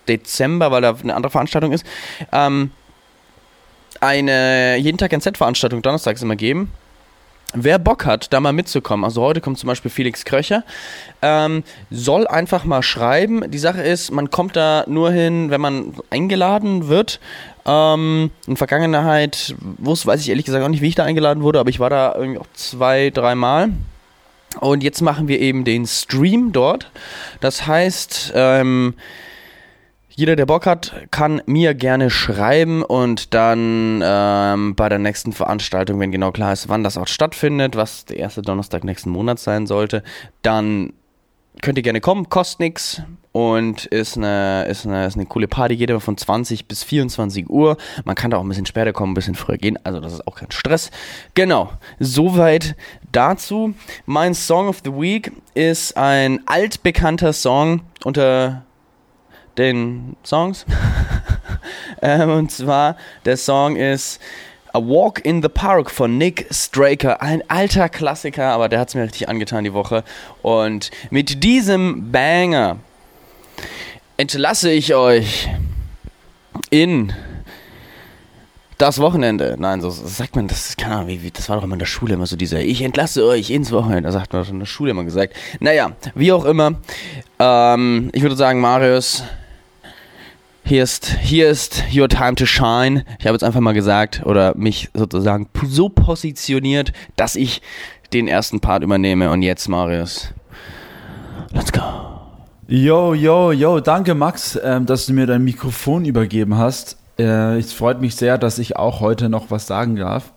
Dezember, 0.09 0.71
weil 0.71 0.83
da 0.83 0.95
eine 0.95 1.14
andere 1.14 1.31
Veranstaltung 1.31 1.73
ist, 1.73 1.85
ähm, 2.33 2.71
eine 4.00 4.76
jeden 4.76 4.99
Tag 4.99 5.12
ein 5.12 5.21
Set-Veranstaltung 5.21 5.83
donnerstags 5.83 6.23
immer 6.23 6.37
geben. 6.37 6.71
Wer 7.58 7.78
Bock 7.78 8.04
hat, 8.04 8.34
da 8.34 8.40
mal 8.40 8.52
mitzukommen, 8.52 9.02
also 9.02 9.22
heute 9.22 9.40
kommt 9.40 9.58
zum 9.58 9.68
Beispiel 9.68 9.90
Felix 9.90 10.26
Kröcher, 10.26 10.62
ähm, 11.22 11.64
soll 11.90 12.26
einfach 12.26 12.64
mal 12.64 12.82
schreiben. 12.82 13.50
Die 13.50 13.58
Sache 13.58 13.80
ist, 13.80 14.10
man 14.10 14.30
kommt 14.30 14.56
da 14.56 14.84
nur 14.86 15.10
hin, 15.10 15.48
wenn 15.48 15.62
man 15.62 15.94
eingeladen 16.10 16.88
wird. 16.88 17.18
Ähm, 17.64 18.30
in 18.46 18.58
Vergangenheit 18.58 19.54
wusste, 19.78 20.08
weiß 20.08 20.20
ich 20.20 20.28
ehrlich 20.28 20.44
gesagt 20.44 20.62
auch 20.62 20.68
nicht, 20.68 20.82
wie 20.82 20.88
ich 20.88 20.96
da 20.96 21.04
eingeladen 21.04 21.42
wurde, 21.42 21.58
aber 21.58 21.70
ich 21.70 21.80
war 21.80 21.88
da 21.88 22.14
irgendwie 22.14 22.40
auch 22.40 22.46
zwei, 22.52 23.08
dreimal. 23.08 23.70
Und 24.60 24.82
jetzt 24.82 25.00
machen 25.00 25.26
wir 25.26 25.40
eben 25.40 25.64
den 25.64 25.86
Stream 25.86 26.52
dort. 26.52 26.90
Das 27.40 27.66
heißt, 27.66 28.32
ähm, 28.34 28.94
jeder, 30.16 30.35
der 30.35 30.46
Bock 30.46 30.64
hat, 30.64 30.94
kann 31.11 31.42
mir 31.44 31.75
gerne 31.75 32.08
schreiben 32.08 32.82
und 32.82 33.35
dann 33.35 34.00
ähm, 34.02 34.75
bei 34.75 34.88
der 34.88 34.99
nächsten 34.99 35.32
Veranstaltung, 35.32 36.00
wenn 36.00 36.11
genau 36.11 36.32
klar 36.32 36.54
ist, 36.54 36.70
wann 36.70 36.82
das 36.82 36.96
auch 36.96 37.06
stattfindet, 37.06 37.76
was 37.76 38.06
der 38.06 38.16
erste 38.16 38.40
Donnerstag 38.40 38.82
nächsten 38.82 39.11
Monat 39.11 39.38
sein 39.38 39.66
sollte, 39.66 40.02
dann 40.40 40.94
könnt 41.61 41.76
ihr 41.76 41.82
gerne 41.82 42.00
kommen, 42.00 42.30
kostet 42.30 42.61
nichts 42.61 43.02
und 43.32 43.85
ist 43.85 44.16
eine, 44.16 44.64
ist, 44.64 44.87
eine, 44.87 45.06
ist 45.06 45.16
eine 45.16 45.26
coole 45.26 45.49
Party, 45.49 45.76
geht 45.76 45.90
immer 45.90 46.00
von 46.00 46.16
20 46.16 46.66
bis 46.66 46.82
24 46.82 47.50
Uhr. 47.50 47.76
Man 48.06 48.14
kann 48.14 48.30
da 48.30 48.38
auch 48.38 48.42
ein 48.42 48.49
bisschen 48.49 48.64
später 48.64 48.94
kommen, 48.94 49.12
ein 49.12 49.14
bisschen 49.14 49.35
früher 49.35 49.58
gehen, 49.58 49.78
also 49.85 50.00
das 50.00 50.14
ist 50.14 50.26
auch 50.26 50.37
kein 50.37 50.50
Stress. 50.50 50.90
Genau, 51.35 51.70
soweit 51.99 52.75
dazu. 53.12 53.75
Mein 54.06 54.32
Song 54.32 54.68
of 54.68 54.80
the 54.82 54.92
Week 54.92 55.30
ist 55.52 55.94
ein 55.99 56.40
altbekannter 56.46 57.35
Song 57.35 57.82
unter 58.02 58.62
den 59.58 60.16
Songs. 60.25 60.66
ähm, 62.02 62.30
und 62.30 62.50
zwar, 62.50 62.96
der 63.25 63.36
Song 63.36 63.76
ist 63.76 64.20
A 64.72 64.78
Walk 64.78 65.25
in 65.25 65.42
the 65.42 65.48
Park 65.48 65.90
von 65.90 66.18
Nick 66.18 66.46
Straker. 66.50 67.22
Ein 67.22 67.42
alter 67.48 67.88
Klassiker, 67.88 68.48
aber 68.48 68.68
der 68.68 68.80
hat 68.80 68.88
es 68.88 68.94
mir 68.94 69.04
richtig 69.04 69.28
angetan 69.28 69.64
die 69.64 69.72
Woche. 69.72 70.04
Und 70.42 70.90
mit 71.10 71.42
diesem 71.42 72.12
Banger 72.12 72.76
entlasse 74.18 74.70
ich 74.70 74.94
euch 74.94 75.48
in 76.70 77.12
das 78.78 78.98
Wochenende. 78.98 79.56
Nein, 79.58 79.80
so 79.80 79.90
sagt 79.90 80.36
man, 80.36 80.48
das, 80.48 80.76
keine 80.76 80.96
Ahnung, 80.96 81.08
wie, 81.08 81.22
wie, 81.22 81.30
das 81.30 81.48
war 81.48 81.56
doch 81.56 81.64
immer 81.64 81.75
in 81.75 81.78
der 81.78 81.86
Schule 81.86 82.14
immer 82.14 82.26
so 82.26 82.36
dieser, 82.36 82.60
ich 82.60 82.82
entlasse 82.82 83.25
euch 83.25 83.50
ins 83.50 83.72
Wochenende. 83.72 84.02
Das 84.02 84.14
sagt 84.14 84.32
man 84.32 84.44
schon 84.44 84.54
in 84.56 84.60
der 84.60 84.66
Schule 84.66 84.90
immer 84.90 85.04
gesagt. 85.04 85.34
Naja, 85.60 85.92
wie 86.14 86.32
auch 86.32 86.44
immer. 86.44 86.75
Ähm, 87.38 88.10
ich 88.12 88.22
würde 88.22 88.36
sagen, 88.36 88.60
Marius, 88.60 89.22
hier 90.66 90.82
ist, 90.82 91.06
hier 91.20 91.49
ist 91.49 91.85
your 91.94 92.08
time 92.08 92.35
to 92.35 92.44
shine. 92.44 93.04
Ich 93.20 93.26
habe 93.26 93.35
jetzt 93.35 93.44
einfach 93.44 93.61
mal 93.61 93.73
gesagt 93.73 94.26
oder 94.26 94.56
mich 94.56 94.90
sozusagen 94.94 95.49
so 95.64 95.88
positioniert, 95.88 96.92
dass 97.14 97.37
ich 97.37 97.62
den 98.12 98.26
ersten 98.26 98.58
Part 98.58 98.82
übernehme. 98.82 99.30
Und 99.30 99.42
jetzt, 99.42 99.68
Marius, 99.68 100.35
let's 101.52 101.70
go. 101.70 101.80
Yo, 102.66 103.14
yo, 103.14 103.52
yo, 103.52 103.78
danke 103.78 104.16
Max, 104.16 104.58
ähm, 104.61 104.87
dass 104.87 105.06
du 105.06 105.12
mir 105.12 105.26
dein 105.26 105.44
Mikrofon 105.44 106.04
übergeben 106.04 106.56
hast. 106.56 106.96
Äh, 107.16 107.58
es 107.58 107.73
freut 107.73 108.00
mich 108.00 108.16
sehr, 108.16 108.37
dass 108.37 108.58
ich 108.58 108.76
auch 108.76 108.99
heute 108.99 109.28
noch 109.28 109.52
was 109.52 109.68
sagen 109.68 109.94
darf. 109.94 110.32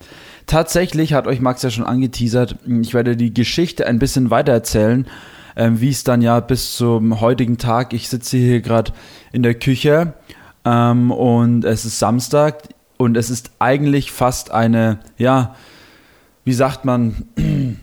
Tatsächlich 0.46 1.14
hat 1.14 1.26
euch 1.26 1.42
Max 1.42 1.64
ja 1.64 1.72
schon 1.72 1.86
angeteasert, 1.86 2.56
ich 2.68 2.94
werde 2.94 3.18
die 3.18 3.34
Geschichte 3.34 3.88
ein 3.88 3.98
bisschen 3.98 4.30
weitererzählen 4.30 5.08
ähm, 5.60 5.82
wie 5.82 5.90
es 5.90 6.06
dann 6.06 6.22
ja 6.22 6.40
bis 6.40 6.76
zum 6.78 7.20
heutigen 7.20 7.58
Tag, 7.58 7.94
ich 7.94 8.08
sitze 8.08 8.38
hier 8.38 8.62
gerade 8.62 8.94
in 9.34 9.44
der 9.44 9.56
Küche 9.56 10.14
ähm, 10.70 11.10
und 11.10 11.66
es 11.66 11.84
ist 11.86 11.98
Samstag 11.98 12.62
und 12.98 13.18
es 13.18 13.32
ist 13.32 13.52
eigentlich 13.58 14.12
fast 14.12 14.52
eine, 14.52 15.00
ja, 15.18 15.56
wie 16.44 16.54
sagt 16.54 16.86
man, 16.86 17.26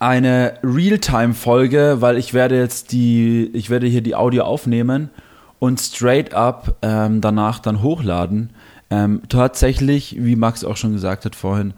eine 0.00 0.54
Realtime-Folge, 0.64 1.98
weil 2.00 2.18
ich 2.18 2.34
werde 2.34 2.58
jetzt 2.58 2.90
die, 2.90 3.50
ich 3.52 3.70
werde 3.70 3.86
hier 3.86 4.00
die 4.00 4.16
Audio 4.16 4.42
aufnehmen 4.42 5.10
und 5.60 5.80
straight 5.80 6.34
up 6.34 6.76
ähm, 6.82 7.20
danach 7.20 7.60
dann 7.60 7.82
hochladen. 7.82 8.50
Ähm, 8.90 9.22
tatsächlich, 9.28 10.16
wie 10.18 10.34
Max 10.34 10.64
auch 10.64 10.76
schon 10.76 10.92
gesagt 10.92 11.24
hat 11.24 11.36
vorhin, 11.36 11.72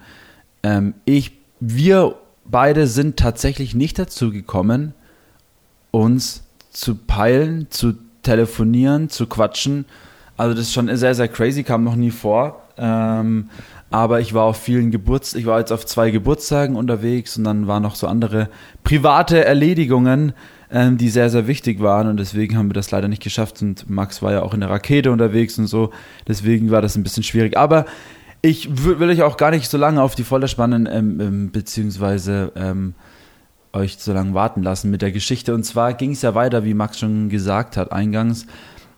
ähm, 0.62 0.94
ich, 1.04 1.32
wir 1.60 2.16
beide 2.46 2.86
sind 2.86 3.18
tatsächlich 3.18 3.74
nicht 3.74 3.98
dazu 3.98 4.30
gekommen, 4.30 4.94
uns 5.90 6.44
zu 6.70 6.94
peilen, 6.94 7.66
zu 7.68 7.92
telefonieren, 8.22 9.10
zu 9.10 9.26
quatschen. 9.26 9.84
Also 10.36 10.54
das 10.54 10.66
ist 10.66 10.72
schon 10.72 10.94
sehr, 10.96 11.14
sehr 11.14 11.28
crazy, 11.28 11.62
kam 11.62 11.84
noch 11.84 11.96
nie 11.96 12.10
vor. 12.10 12.62
Ähm, 12.76 13.50
aber 13.90 14.20
ich 14.20 14.34
war 14.34 14.44
auf 14.44 14.56
vielen 14.56 14.90
Geburts, 14.90 15.34
ich 15.34 15.46
war 15.46 15.60
jetzt 15.60 15.72
auf 15.72 15.86
zwei 15.86 16.10
Geburtstagen 16.10 16.74
unterwegs 16.74 17.36
und 17.36 17.44
dann 17.44 17.68
waren 17.68 17.82
noch 17.82 17.94
so 17.94 18.08
andere 18.08 18.48
private 18.82 19.44
Erledigungen, 19.44 20.32
ähm, 20.72 20.98
die 20.98 21.08
sehr, 21.08 21.30
sehr 21.30 21.46
wichtig 21.46 21.80
waren 21.80 22.08
und 22.08 22.16
deswegen 22.18 22.56
haben 22.56 22.68
wir 22.68 22.74
das 22.74 22.90
leider 22.90 23.06
nicht 23.06 23.22
geschafft 23.22 23.62
und 23.62 23.88
Max 23.88 24.20
war 24.20 24.32
ja 24.32 24.42
auch 24.42 24.52
in 24.52 24.60
der 24.60 24.70
Rakete 24.70 25.12
unterwegs 25.12 25.58
und 25.58 25.68
so, 25.68 25.90
deswegen 26.26 26.72
war 26.72 26.82
das 26.82 26.96
ein 26.96 27.04
bisschen 27.04 27.22
schwierig. 27.22 27.56
Aber 27.56 27.86
ich 28.42 28.68
will 28.84 29.08
euch 29.08 29.22
auch 29.22 29.36
gar 29.36 29.52
nicht 29.52 29.70
so 29.70 29.78
lange 29.78 30.02
auf 30.02 30.16
die 30.16 30.24
Folter 30.24 30.48
spannen, 30.48 30.88
ähm, 30.90 31.20
ähm, 31.20 31.50
beziehungsweise 31.52 32.50
ähm, 32.56 32.94
euch 33.72 33.96
so 33.98 34.12
lange 34.12 34.34
warten 34.34 34.62
lassen 34.62 34.90
mit 34.90 35.02
der 35.02 35.12
Geschichte. 35.12 35.54
Und 35.54 35.62
zwar 35.64 35.94
ging 35.94 36.10
es 36.10 36.22
ja 36.22 36.34
weiter, 36.34 36.64
wie 36.64 36.74
Max 36.74 36.98
schon 36.98 37.28
gesagt 37.28 37.76
hat, 37.76 37.92
eingangs. 37.92 38.46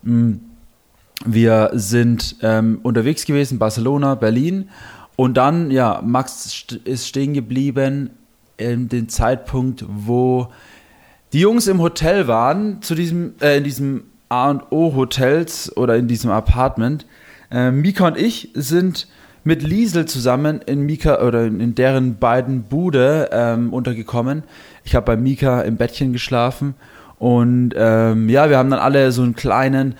Mm, 0.02 0.36
wir 1.24 1.70
sind 1.74 2.36
ähm, 2.42 2.80
unterwegs 2.82 3.24
gewesen, 3.24 3.58
Barcelona, 3.58 4.14
Berlin. 4.14 4.68
Und 5.16 5.36
dann, 5.36 5.70
ja, 5.70 6.02
Max 6.04 6.66
ist 6.84 7.08
stehen 7.08 7.32
geblieben 7.32 8.10
in 8.58 8.88
dem 8.88 9.08
Zeitpunkt, 9.08 9.84
wo 9.88 10.48
die 11.32 11.40
Jungs 11.40 11.66
im 11.66 11.80
Hotel 11.80 12.28
waren, 12.28 12.82
zu 12.82 12.94
diesem, 12.94 13.34
äh, 13.40 13.58
in 13.58 13.64
diesem 13.64 14.04
A&O 14.28 14.94
Hotels 14.94 15.74
oder 15.76 15.96
in 15.96 16.08
diesem 16.08 16.30
Apartment. 16.30 17.06
Äh, 17.50 17.70
Mika 17.70 18.06
und 18.06 18.18
ich 18.18 18.50
sind 18.54 19.08
mit 19.44 19.62
Liesel 19.62 20.06
zusammen 20.06 20.60
in 20.66 20.80
Mika 20.80 21.22
oder 21.22 21.44
in 21.44 21.74
deren 21.74 22.18
beiden 22.18 22.64
Bude 22.64 23.30
ähm, 23.32 23.72
untergekommen. 23.72 24.42
Ich 24.84 24.94
habe 24.94 25.06
bei 25.06 25.16
Mika 25.16 25.60
im 25.62 25.76
Bettchen 25.76 26.12
geschlafen 26.12 26.74
und 27.18 27.72
ähm, 27.76 28.28
ja, 28.28 28.50
wir 28.50 28.58
haben 28.58 28.70
dann 28.70 28.80
alle 28.80 29.12
so 29.12 29.22
einen 29.22 29.36
kleinen, 29.36 29.94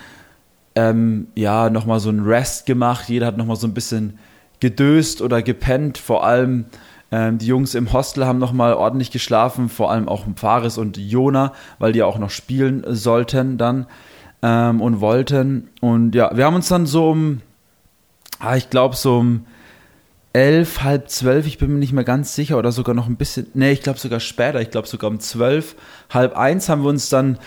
ähm, 0.77 1.27
ja, 1.35 1.69
nochmal 1.71 1.99
so 1.99 2.09
einen 2.09 2.25
Rest 2.25 2.67
gemacht. 2.67 3.09
Jeder 3.09 3.27
hat 3.27 3.37
nochmal 3.37 3.57
so 3.57 3.67
ein 3.67 3.75
bisschen 3.75 4.19
gedöst 4.61 5.21
oder 5.21 5.43
gepennt. 5.43 5.99
Vor 5.99 6.25
allem 6.25 6.67
ähm, 7.11 7.39
die 7.39 7.47
Jungs 7.47 7.75
im 7.75 7.93
Hostel 7.93 8.27
haben 8.27 8.39
nochmal 8.39 8.75
ordentlich 8.75 9.11
geschlafen, 9.11 9.69
vor 9.69 9.91
allem 9.91 10.09
auch 10.09 10.25
Fares 10.37 10.79
und 10.79 10.97
Jona, 10.97 11.53
weil 11.79 11.93
die 11.93 12.03
auch 12.03 12.19
noch 12.19 12.31
spielen 12.31 12.85
sollten 12.87 13.59
dann 13.59 13.87
ähm, 14.43 14.81
und 14.81 15.01
wollten. 15.01 15.69
Und 15.81 16.15
ja, 16.15 16.31
wir 16.37 16.45
haben 16.45 16.55
uns 16.55 16.69
dann 16.69 16.87
so 16.87 17.11
um 17.11 17.41
ah, 18.39 18.57
ich 18.57 18.71
glaube 18.71 18.97
so 18.97 19.19
um 19.19 19.47
elf, 20.33 20.83
halb 20.83 21.09
zwölf, 21.09 21.47
ich 21.47 21.59
bin 21.59 21.73
mir 21.73 21.79
nicht 21.79 21.95
mehr 21.95 22.05
ganz 22.05 22.35
sicher, 22.35 22.59
oder 22.59 22.71
sogar 22.71 22.95
noch 22.95 23.07
ein 23.07 23.17
bisschen, 23.17 23.47
nee, 23.55 23.73
ich 23.73 23.83
glaube 23.83 23.99
sogar 23.99 24.21
später, 24.21 24.61
ich 24.61 24.71
glaube 24.71 24.87
sogar 24.87 25.11
um 25.11 25.19
zwölf, 25.19 25.77
halb 26.11 26.37
eins 26.37 26.69
haben 26.69 26.83
wir 26.83 26.91
uns 26.91 27.09
dann 27.09 27.39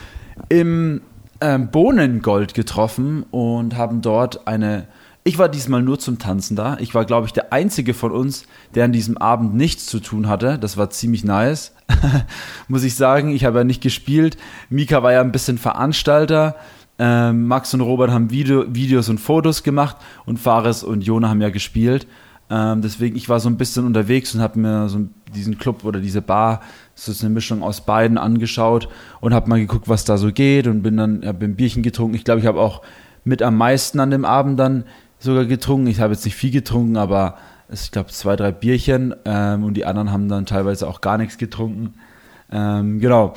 im 0.49 1.01
ähm, 1.41 1.69
Bohnengold 1.71 2.53
getroffen 2.53 3.23
und 3.31 3.77
haben 3.77 4.01
dort 4.01 4.47
eine, 4.47 4.87
ich 5.23 5.37
war 5.37 5.49
diesmal 5.49 5.81
nur 5.81 5.99
zum 5.99 6.19
Tanzen 6.19 6.55
da, 6.55 6.77
ich 6.79 6.93
war 6.93 7.05
glaube 7.05 7.27
ich 7.27 7.33
der 7.33 7.53
einzige 7.53 7.93
von 7.93 8.11
uns, 8.11 8.43
der 8.75 8.85
an 8.85 8.91
diesem 8.91 9.17
Abend 9.17 9.55
nichts 9.55 9.85
zu 9.85 9.99
tun 9.99 10.27
hatte, 10.27 10.57
das 10.59 10.77
war 10.77 10.89
ziemlich 10.89 11.23
nice, 11.23 11.73
muss 12.67 12.83
ich 12.83 12.95
sagen, 12.95 13.31
ich 13.31 13.45
habe 13.45 13.59
ja 13.59 13.63
nicht 13.63 13.81
gespielt, 13.81 14.37
Mika 14.69 15.03
war 15.03 15.13
ja 15.13 15.21
ein 15.21 15.31
bisschen 15.31 15.57
Veranstalter, 15.57 16.55
ähm, 16.99 17.47
Max 17.47 17.73
und 17.73 17.81
Robert 17.81 18.11
haben 18.11 18.29
Video, 18.29 18.65
Videos 18.67 19.07
und 19.07 19.19
Fotos 19.19 19.63
gemacht 19.63 19.95
und 20.25 20.37
Fares 20.37 20.83
und 20.83 21.01
Jona 21.01 21.29
haben 21.29 21.41
ja 21.41 21.49
gespielt. 21.49 22.05
Ähm, 22.49 22.81
deswegen, 22.81 23.15
ich 23.15 23.29
war 23.29 23.39
so 23.39 23.49
ein 23.49 23.57
bisschen 23.57 23.85
unterwegs 23.85 24.33
und 24.33 24.41
habe 24.41 24.59
mir 24.59 24.89
so 24.89 25.07
diesen 25.35 25.57
Club 25.57 25.85
oder 25.85 25.99
diese 25.99 26.21
Bar, 26.21 26.61
das 26.95 27.07
ist 27.07 27.23
eine 27.23 27.33
Mischung 27.33 27.61
aus 27.61 27.81
beiden, 27.81 28.17
angeschaut 28.17 28.89
und 29.21 29.33
habe 29.33 29.49
mal 29.49 29.59
geguckt, 29.59 29.87
was 29.87 30.03
da 30.03 30.17
so 30.17 30.31
geht 30.31 30.67
und 30.67 30.81
bin 30.81 30.97
dann, 30.97 31.25
habe 31.25 31.45
ein 31.45 31.55
Bierchen 31.55 31.83
getrunken. 31.83 32.15
Ich 32.15 32.23
glaube, 32.23 32.41
ich 32.41 32.47
habe 32.47 32.59
auch 32.59 32.81
mit 33.23 33.43
am 33.43 33.55
meisten 33.55 33.99
an 33.99 34.09
dem 34.09 34.25
Abend 34.25 34.59
dann 34.59 34.85
sogar 35.19 35.45
getrunken. 35.45 35.87
Ich 35.87 35.99
habe 35.99 36.13
jetzt 36.13 36.25
nicht 36.25 36.35
viel 36.35 36.51
getrunken, 36.51 36.97
aber 36.97 37.37
ich 37.71 37.91
glaube 37.91 38.09
zwei, 38.09 38.35
drei 38.35 38.51
Bierchen 38.51 39.13
ähm, 39.25 39.63
und 39.63 39.75
die 39.75 39.85
anderen 39.85 40.11
haben 40.11 40.27
dann 40.27 40.47
teilweise 40.47 40.87
auch 40.87 41.01
gar 41.01 41.17
nichts 41.17 41.37
getrunken. 41.37 41.93
Ähm, 42.51 42.99
genau. 42.99 43.35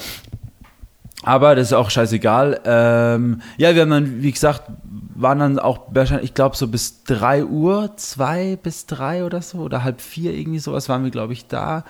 Aber 1.23 1.54
das 1.54 1.69
ist 1.69 1.73
auch 1.73 1.90
scheißegal. 1.90 2.61
Ähm, 2.64 3.42
ja, 3.57 3.75
wir 3.75 3.83
haben 3.83 3.90
dann, 3.90 4.23
wie 4.23 4.33
gesagt, 4.33 4.62
waren 5.23 5.38
dann 5.38 5.59
auch 5.59 5.83
wahrscheinlich, 5.93 6.31
ich 6.31 6.35
glaube, 6.35 6.57
so 6.57 6.69
bis 6.69 7.05
3 7.05 7.45
Uhr, 7.45 7.97
2 7.97 8.59
bis 8.62 8.87
3 8.87 9.25
oder 9.25 9.41
so, 9.43 9.59
oder 9.59 9.85
halb 9.85 10.00
vier 10.00 10.35
irgendwie 10.35 10.59
sowas 10.59 10.88
waren 10.88 11.05
wir, 11.05 11.11
glaube 11.11 11.33
ich, 11.33 11.47
da, 11.47 11.85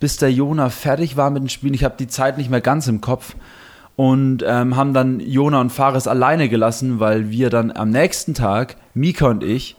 bis 0.00 0.16
der 0.18 0.32
Jona 0.32 0.68
fertig 0.68 1.16
war 1.16 1.30
mit 1.30 1.42
dem 1.42 1.48
Spielen. 1.48 1.74
Ich 1.74 1.84
habe 1.84 1.96
die 1.98 2.08
Zeit 2.08 2.38
nicht 2.38 2.50
mehr 2.50 2.60
ganz 2.60 2.86
im 2.86 3.00
Kopf 3.00 3.36
und 3.96 4.44
ähm, 4.46 4.76
haben 4.76 4.92
dann 4.92 5.20
Jona 5.20 5.60
und 5.60 5.70
Fares 5.70 6.06
alleine 6.06 6.48
gelassen, 6.48 7.00
weil 7.00 7.30
wir 7.30 7.50
dann 7.50 7.72
am 7.72 7.90
nächsten 7.90 8.34
Tag, 8.34 8.76
Mika 8.92 9.26
und 9.28 9.42
ich, 9.42 9.76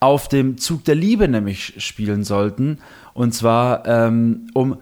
auf 0.00 0.28
dem 0.28 0.58
Zug 0.58 0.84
der 0.84 0.94
Liebe 0.94 1.28
nämlich 1.28 1.74
spielen 1.82 2.24
sollten. 2.24 2.78
Und 3.14 3.32
zwar 3.32 3.86
ähm, 3.86 4.48
um 4.52 4.78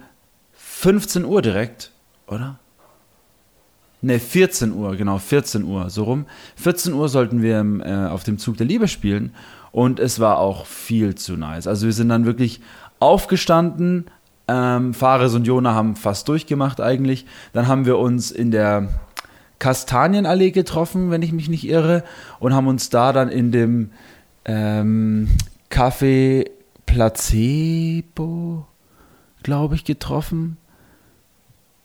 15 0.53 1.25
Uhr 1.25 1.43
direkt, 1.43 1.93
oder? 2.27 2.59
Ne, 4.05 4.19
14 4.19 4.73
Uhr, 4.73 4.97
genau, 4.97 5.19
14 5.19 5.63
Uhr, 5.63 5.89
so 5.89 6.03
rum. 6.03 6.27
14 6.57 6.93
Uhr 6.93 7.09
sollten 7.09 7.41
wir 7.41 7.65
äh, 7.85 8.11
auf 8.11 8.25
dem 8.25 8.37
Zug 8.37 8.57
der 8.57 8.67
Liebe 8.67 8.89
spielen 8.89 9.33
und 9.71 10.01
es 10.01 10.19
war 10.19 10.39
auch 10.39 10.67
viel 10.67 11.15
zu 11.15 11.37
nice. 11.37 11.69
Also 11.69 11.87
wir 11.87 11.93
sind 11.93 12.09
dann 12.09 12.27
wirklich 12.27 12.61
aufgestanden, 12.99 14.07
ähm, 14.49 14.93
Fares 14.93 15.35
und 15.35 15.47
Jona 15.47 15.75
haben 15.75 15.97
fast 15.97 16.29
durchgemacht 16.29 16.81
eigentlich. 16.81 17.27
Dann 17.53 17.69
haben 17.69 17.87
wir 17.87 17.99
uns 17.99 18.31
in 18.31 18.51
der 18.51 18.89
Kastanienallee 19.59 20.51
getroffen, 20.51 21.11
wenn 21.11 21.23
ich 21.23 21.33
mich 21.33 21.49
nicht 21.49 21.69
irre, 21.69 22.03
und 22.41 22.53
haben 22.53 22.67
uns 22.67 22.91
da 22.91 23.13
dann 23.13 23.29
in 23.29 23.53
dem 23.53 23.91
ähm, 24.45 25.29
Café 25.71 26.51
Placebo, 26.87 28.67
glaube 29.43 29.77
ich, 29.77 29.85
getroffen. 29.85 30.57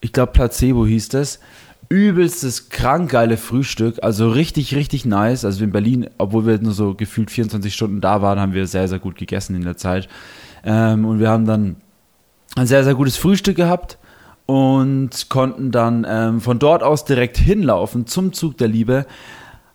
Ich 0.01 0.12
glaube, 0.12 0.31
Placebo 0.31 0.86
hieß 0.86 1.09
das. 1.09 1.39
Übelstes, 1.89 2.70
krank 2.70 3.12
geile 3.12 3.38
Frühstück. 3.38 4.03
Also 4.03 4.29
richtig, 4.29 4.75
richtig 4.75 5.06
nice. 5.06 5.46
Also 5.46 5.63
in 5.63 5.72
Berlin, 5.72 6.10
obwohl 6.17 6.46
wir 6.46 6.60
nur 6.60 6.74
so 6.74 6.94
gefühlt 6.94 7.32
24 7.32 7.74
Stunden 7.74 8.01
da 8.01 8.22
waren, 8.22 8.39
haben 8.39 8.53
wir 8.53 8.67
sehr, 8.67 8.88
sehr 8.88 9.00
gut 9.00 9.15
gegessen 9.15 9.56
in 9.56 9.63
der 9.63 9.77
Zeit. 9.77 10.10
Ähm, 10.65 11.06
und 11.06 11.20
wir 11.20 11.29
haben 11.29 11.46
dann 11.46 11.77
ein 12.56 12.67
sehr, 12.67 12.84
sehr 12.84 12.96
gutes 12.96 13.17
Frühstück 13.17 13.56
gehabt 13.56 13.98
und 14.46 15.29
konnten 15.29 15.72
dann 15.72 16.06
ähm, 16.10 16.41
von 16.41 16.60
dort 16.60 16.84
aus 16.84 17.06
direkt 17.06 17.38
hinlaufen 17.38 18.08
zum 18.08 18.34
Zug 18.34 18.58
der 18.58 18.67
Liebe 18.67 19.06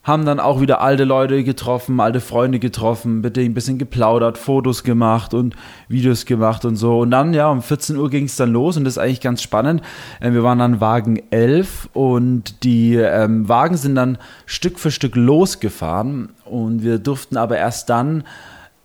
haben 0.04 0.24
dann 0.24 0.40
auch 0.40 0.60
wieder 0.60 0.80
alte 0.80 1.04
Leute 1.04 1.44
getroffen, 1.44 2.00
alte 2.00 2.20
Freunde 2.20 2.58
getroffen, 2.58 3.20
mit 3.20 3.36
denen 3.36 3.52
ein 3.52 3.54
bisschen 3.54 3.78
geplaudert, 3.78 4.36
Fotos 4.36 4.82
gemacht 4.82 5.32
und 5.32 5.54
Videos 5.88 6.26
gemacht 6.26 6.64
und 6.64 6.74
so. 6.74 7.00
Und 7.00 7.12
dann, 7.12 7.34
ja, 7.34 7.48
um 7.48 7.62
14 7.62 7.96
Uhr 7.96 8.10
ging 8.10 8.24
es 8.24 8.34
dann 8.34 8.50
los 8.50 8.76
und 8.76 8.84
das 8.84 8.94
ist 8.94 8.98
eigentlich 8.98 9.20
ganz 9.20 9.42
spannend. 9.42 9.80
Äh, 10.20 10.32
wir 10.32 10.42
waren 10.42 10.58
dann 10.58 10.80
Wagen 10.80 11.22
11 11.30 11.90
und 11.92 12.64
die 12.64 12.96
ähm, 12.96 13.48
Wagen 13.48 13.76
sind 13.76 13.94
dann 13.94 14.18
Stück 14.44 14.80
für 14.80 14.90
Stück 14.90 15.14
losgefahren 15.14 16.30
und 16.44 16.82
wir 16.82 16.98
durften 16.98 17.36
aber 17.36 17.56
erst 17.56 17.88
dann 17.88 18.24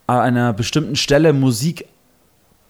an 0.06 0.20
einer 0.20 0.54
bestimmten 0.54 0.96
Stelle 0.96 1.34
Musik 1.34 1.88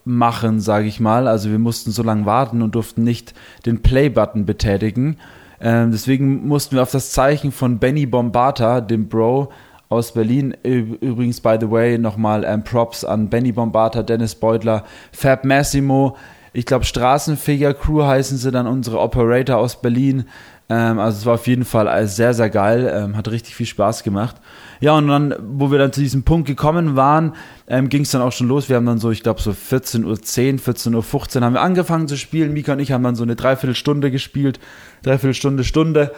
machen, 0.04 0.60
sage 0.60 0.88
ich 0.88 1.00
mal. 1.00 1.28
Also 1.28 1.50
wir 1.50 1.58
mussten 1.58 1.90
so 1.90 2.02
lange 2.02 2.24
warten 2.24 2.62
und 2.62 2.74
durften 2.74 3.04
nicht 3.04 3.34
den 3.66 3.82
Play-Button 3.82 4.46
betätigen. 4.46 5.18
Ähm, 5.60 5.90
deswegen 5.90 6.46
mussten 6.46 6.76
wir 6.76 6.82
auf 6.82 6.90
das 6.90 7.10
Zeichen 7.10 7.52
von 7.52 7.78
Benny 7.78 8.06
Bombata, 8.06 8.80
dem 8.80 9.08
Bro 9.08 9.50
aus 9.88 10.12
Berlin, 10.12 10.54
übrigens, 10.62 11.40
by 11.40 11.56
the 11.58 11.70
way, 11.70 11.96
nochmal 11.96 12.44
ähm, 12.44 12.62
Props 12.62 13.04
an 13.04 13.28
Benny 13.28 13.52
Bombata, 13.52 14.02
Dennis 14.02 14.34
Beutler, 14.34 14.84
Fab 15.12 15.44
Massimo, 15.44 16.16
ich 16.52 16.66
glaube 16.66 16.84
Straßenfeger 16.84 17.74
Crew 17.74 18.02
heißen 18.02 18.36
sie 18.36 18.50
dann, 18.50 18.66
unsere 18.66 19.00
Operator 19.00 19.56
aus 19.58 19.80
Berlin. 19.80 20.24
Ähm, 20.70 20.98
also 20.98 21.18
es 21.18 21.26
war 21.26 21.34
auf 21.34 21.46
jeden 21.46 21.64
Fall 21.64 22.06
sehr, 22.08 22.34
sehr 22.34 22.50
geil, 22.50 22.92
ähm, 22.94 23.16
hat 23.16 23.28
richtig 23.28 23.54
viel 23.54 23.66
Spaß 23.66 24.02
gemacht. 24.02 24.36
Ja, 24.80 24.92
und 24.92 25.08
dann, 25.08 25.34
wo 25.40 25.70
wir 25.70 25.78
dann 25.78 25.92
zu 25.92 26.00
diesem 26.00 26.22
Punkt 26.22 26.46
gekommen 26.46 26.94
waren, 26.94 27.34
ähm, 27.66 27.88
ging 27.88 28.02
es 28.02 28.10
dann 28.10 28.22
auch 28.22 28.32
schon 28.32 28.48
los. 28.48 28.68
Wir 28.68 28.76
haben 28.76 28.86
dann 28.86 28.98
so, 28.98 29.10
ich 29.10 29.22
glaube, 29.22 29.40
so 29.40 29.50
14.10 29.50 30.04
Uhr, 30.04 30.14
14.15 30.14 31.36
Uhr 31.36 31.42
haben 31.42 31.54
wir 31.54 31.62
angefangen 31.62 32.06
zu 32.06 32.16
spielen. 32.16 32.52
Mika 32.52 32.74
und 32.74 32.80
ich 32.80 32.92
haben 32.92 33.02
dann 33.02 33.16
so 33.16 33.22
eine 33.22 33.34
Dreiviertelstunde 33.34 34.10
gespielt. 34.10 34.60
Dreiviertelstunde, 35.02 35.64
Stunde. 35.64 36.12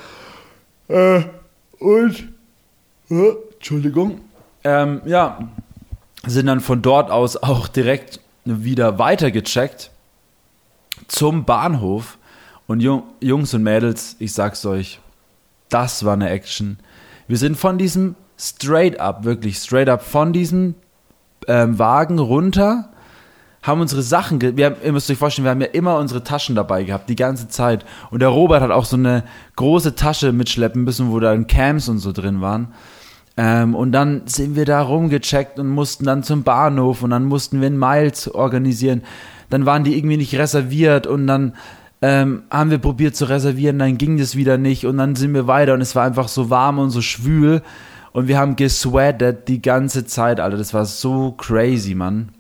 Äh, 0.88 1.22
und, 1.78 2.28
äh, 3.08 3.32
Entschuldigung. 3.54 4.20
Ähm, 4.64 5.00
ja, 5.06 5.48
sind 6.26 6.46
dann 6.46 6.60
von 6.60 6.82
dort 6.82 7.10
aus 7.10 7.36
auch 7.36 7.68
direkt 7.68 8.20
wieder 8.44 8.98
weitergecheckt 8.98 9.90
zum 11.08 11.44
Bahnhof. 11.44 12.18
Und 12.70 12.78
Jungs 12.78 13.52
und 13.52 13.64
Mädels, 13.64 14.14
ich 14.20 14.32
sag's 14.32 14.64
euch, 14.64 15.00
das 15.70 16.04
war 16.04 16.12
eine 16.12 16.30
Action. 16.30 16.78
Wir 17.26 17.36
sind 17.36 17.56
von 17.56 17.78
diesem 17.78 18.14
straight 18.38 19.00
up, 19.00 19.24
wirklich 19.24 19.56
straight 19.56 19.88
up 19.88 20.04
von 20.04 20.32
diesem 20.32 20.76
ähm, 21.48 21.80
Wagen 21.80 22.20
runter, 22.20 22.90
haben 23.64 23.80
unsere 23.80 24.02
Sachen, 24.02 24.40
wir 24.40 24.66
haben, 24.66 24.76
ihr 24.84 24.92
müsst 24.92 25.10
euch 25.10 25.18
vorstellen, 25.18 25.46
wir 25.46 25.50
haben 25.50 25.60
ja 25.62 25.66
immer 25.66 25.98
unsere 25.98 26.22
Taschen 26.22 26.54
dabei 26.54 26.84
gehabt, 26.84 27.08
die 27.08 27.16
ganze 27.16 27.48
Zeit. 27.48 27.84
Und 28.12 28.22
der 28.22 28.28
Robert 28.28 28.62
hat 28.62 28.70
auch 28.70 28.84
so 28.84 28.96
eine 28.96 29.24
große 29.56 29.96
Tasche 29.96 30.30
mitschleppen 30.30 30.84
müssen, 30.84 31.10
wo 31.10 31.18
dann 31.18 31.48
Cams 31.48 31.88
und 31.88 31.98
so 31.98 32.12
drin 32.12 32.40
waren. 32.40 32.72
Ähm, 33.36 33.74
und 33.74 33.90
dann 33.90 34.22
sind 34.26 34.54
wir 34.54 34.64
da 34.64 34.80
rumgecheckt 34.82 35.58
und 35.58 35.66
mussten 35.66 36.04
dann 36.04 36.22
zum 36.22 36.44
Bahnhof 36.44 37.02
und 37.02 37.10
dann 37.10 37.24
mussten 37.24 37.60
wir 37.60 37.66
einen 37.66 37.80
Miles 37.80 38.32
organisieren. 38.32 39.02
Dann 39.48 39.66
waren 39.66 39.82
die 39.82 39.98
irgendwie 39.98 40.18
nicht 40.18 40.36
reserviert 40.36 41.08
und 41.08 41.26
dann 41.26 41.54
ähm, 42.02 42.44
haben 42.50 42.70
wir 42.70 42.78
probiert 42.78 43.16
zu 43.16 43.26
reservieren, 43.26 43.78
dann 43.78 43.98
ging 43.98 44.16
das 44.16 44.36
wieder 44.36 44.58
nicht 44.58 44.86
und 44.86 44.96
dann 44.96 45.16
sind 45.16 45.34
wir 45.34 45.46
weiter 45.46 45.74
und 45.74 45.80
es 45.80 45.94
war 45.94 46.04
einfach 46.04 46.28
so 46.28 46.50
warm 46.50 46.78
und 46.78 46.90
so 46.90 47.02
schwül 47.02 47.62
und 48.12 48.28
wir 48.28 48.38
haben 48.38 48.56
gesweatet 48.56 49.48
die 49.48 49.62
ganze 49.62 50.04
Zeit, 50.04 50.40
Alter. 50.40 50.56
Das 50.56 50.74
war 50.74 50.84
so 50.84 51.32
crazy, 51.32 51.94
Mann. 51.94 52.30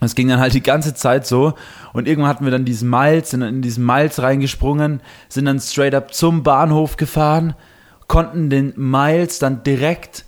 Es 0.00 0.14
ging 0.14 0.28
dann 0.28 0.40
halt 0.40 0.52
die 0.52 0.62
ganze 0.62 0.94
Zeit 0.94 1.26
so. 1.26 1.54
Und 1.94 2.06
irgendwann 2.06 2.28
hatten 2.28 2.44
wir 2.44 2.50
dann 2.50 2.66
diesen 2.66 2.90
Miles, 2.90 3.30
sind 3.30 3.40
dann 3.40 3.54
in 3.54 3.62
diesen 3.62 3.86
Miles 3.86 4.20
reingesprungen, 4.20 5.00
sind 5.28 5.46
dann 5.46 5.58
straight 5.58 5.94
up 5.94 6.12
zum 6.12 6.42
Bahnhof 6.42 6.98
gefahren, 6.98 7.54
konnten 8.06 8.50
den 8.50 8.74
Miles 8.76 9.38
dann 9.38 9.62
direkt 9.62 10.26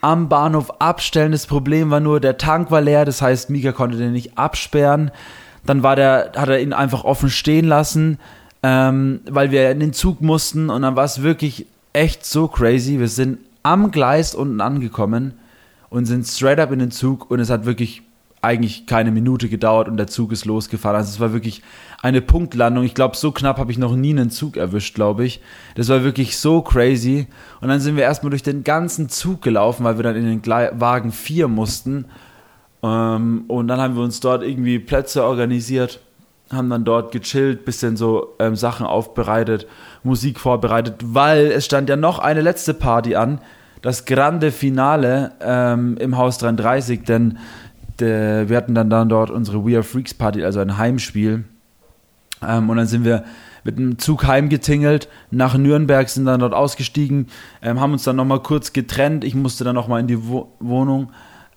am 0.00 0.28
Bahnhof 0.28 0.80
abstellen. 0.80 1.30
Das 1.30 1.46
Problem 1.46 1.90
war 1.90 2.00
nur, 2.00 2.18
der 2.18 2.36
Tank 2.36 2.72
war 2.72 2.80
leer, 2.80 3.04
das 3.04 3.22
heißt, 3.22 3.50
Mika 3.50 3.70
konnte 3.70 3.96
den 3.96 4.12
nicht 4.12 4.36
absperren. 4.36 5.12
Dann 5.66 5.82
war 5.82 5.96
der, 5.96 6.32
hat 6.36 6.48
er 6.48 6.60
ihn 6.60 6.72
einfach 6.72 7.04
offen 7.04 7.30
stehen 7.30 7.66
lassen, 7.66 8.18
ähm, 8.62 9.20
weil 9.28 9.50
wir 9.50 9.70
in 9.70 9.80
den 9.80 9.92
Zug 9.92 10.20
mussten 10.20 10.70
und 10.70 10.82
dann 10.82 10.96
war 10.96 11.04
es 11.04 11.22
wirklich 11.22 11.66
echt 11.92 12.26
so 12.26 12.48
crazy. 12.48 12.98
Wir 12.98 13.08
sind 13.08 13.38
am 13.62 13.90
Gleis 13.90 14.34
unten 14.34 14.60
angekommen 14.60 15.34
und 15.90 16.06
sind 16.06 16.26
straight 16.26 16.58
up 16.58 16.72
in 16.72 16.78
den 16.78 16.90
Zug 16.90 17.30
und 17.30 17.40
es 17.40 17.50
hat 17.50 17.66
wirklich 17.66 18.02
eigentlich 18.44 18.86
keine 18.86 19.10
Minute 19.10 19.48
gedauert 19.48 19.88
und 19.88 19.96
der 19.96 20.06
Zug 20.06 20.30
ist 20.30 20.44
losgefahren. 20.44 20.96
Also 20.96 21.10
es 21.10 21.20
war 21.20 21.32
wirklich 21.32 21.62
eine 22.02 22.20
Punktlandung. 22.20 22.84
Ich 22.84 22.94
glaube, 22.94 23.16
so 23.16 23.32
knapp 23.32 23.58
habe 23.58 23.72
ich 23.72 23.78
noch 23.78 23.96
nie 23.96 24.10
einen 24.10 24.30
Zug 24.30 24.58
erwischt, 24.58 24.94
glaube 24.94 25.24
ich. 25.24 25.40
Das 25.76 25.88
war 25.88 26.04
wirklich 26.04 26.36
so 26.36 26.60
crazy. 26.60 27.26
Und 27.62 27.68
dann 27.68 27.80
sind 27.80 27.96
wir 27.96 28.02
erstmal 28.02 28.30
durch 28.30 28.42
den 28.42 28.62
ganzen 28.62 29.08
Zug 29.08 29.40
gelaufen, 29.40 29.84
weil 29.84 29.96
wir 29.96 30.02
dann 30.02 30.16
in 30.16 30.26
den 30.26 30.46
Wagen 30.46 31.10
4 31.10 31.48
mussten. 31.48 32.04
Ähm, 32.84 33.44
und 33.48 33.68
dann 33.68 33.80
haben 33.80 33.96
wir 33.96 34.02
uns 34.02 34.20
dort 34.20 34.42
irgendwie 34.42 34.78
Plätze 34.78 35.24
organisiert, 35.24 36.00
haben 36.52 36.68
dann 36.68 36.84
dort 36.84 37.12
gechillt, 37.12 37.64
bisschen 37.64 37.96
so 37.96 38.34
ähm, 38.38 38.56
Sachen 38.56 38.84
aufbereitet 38.84 39.66
Musik 40.02 40.38
vorbereitet, 40.38 40.96
weil 41.02 41.46
es 41.46 41.64
stand 41.64 41.88
ja 41.88 41.96
noch 41.96 42.18
eine 42.18 42.42
letzte 42.42 42.74
Party 42.74 43.16
an, 43.16 43.40
das 43.80 44.04
Grande 44.04 44.52
Finale 44.52 45.32
ähm, 45.40 45.96
im 45.98 46.18
Haus 46.18 46.36
33, 46.38 47.04
denn 47.04 47.38
de, 48.00 48.48
wir 48.50 48.56
hatten 48.56 48.74
dann, 48.74 48.90
dann 48.90 49.08
dort 49.08 49.30
unsere 49.30 49.64
We 49.64 49.74
Are 49.76 49.82
Freaks 49.82 50.12
Party, 50.12 50.44
also 50.44 50.60
ein 50.60 50.76
Heimspiel. 50.76 51.44
Ähm, 52.46 52.68
und 52.68 52.76
dann 52.76 52.86
sind 52.86 53.04
wir 53.04 53.24
mit 53.64 53.78
einem 53.78 53.98
Zug 53.98 54.26
heimgetingelt, 54.26 55.08
nach 55.30 55.56
Nürnberg, 55.56 56.06
sind 56.10 56.26
dann 56.26 56.40
dort 56.40 56.52
ausgestiegen, 56.52 57.28
ähm, 57.62 57.80
haben 57.80 57.92
uns 57.92 58.04
dann 58.04 58.16
nochmal 58.16 58.40
kurz 58.40 58.74
getrennt. 58.74 59.24
Ich 59.24 59.34
musste 59.34 59.64
dann 59.64 59.74
nochmal 59.74 60.00
in 60.00 60.06
die 60.06 60.28
Wo 60.28 60.52
Wohnung, 60.60 61.08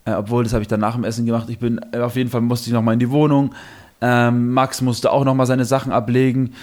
äh, 0.08 0.14
obwohl 0.14 0.44
das 0.44 0.54
habe 0.54 0.62
ich 0.62 0.68
dann 0.68 0.80
nach 0.80 0.96
dem 0.96 1.04
Essen 1.04 1.26
gemacht. 1.26 1.50
Ich 1.50 1.60
bin, 1.60 1.82
äh, 1.92 2.00
auf 2.00 2.16
jeden 2.16 2.30
Fall 2.30 2.42
musste 2.42 2.70
ich 2.70 2.74
nochmal 2.74 2.94
in 2.94 3.00
die 3.00 3.12
Wohnung. 3.12 3.54
Ähm, 4.00 4.54
Max 4.54 4.82
musste 4.82 5.12
auch 5.12 5.26
nochmal 5.26 5.46
seine 5.46 5.66
Sachen 5.66 5.92
ablegen. 5.92 6.54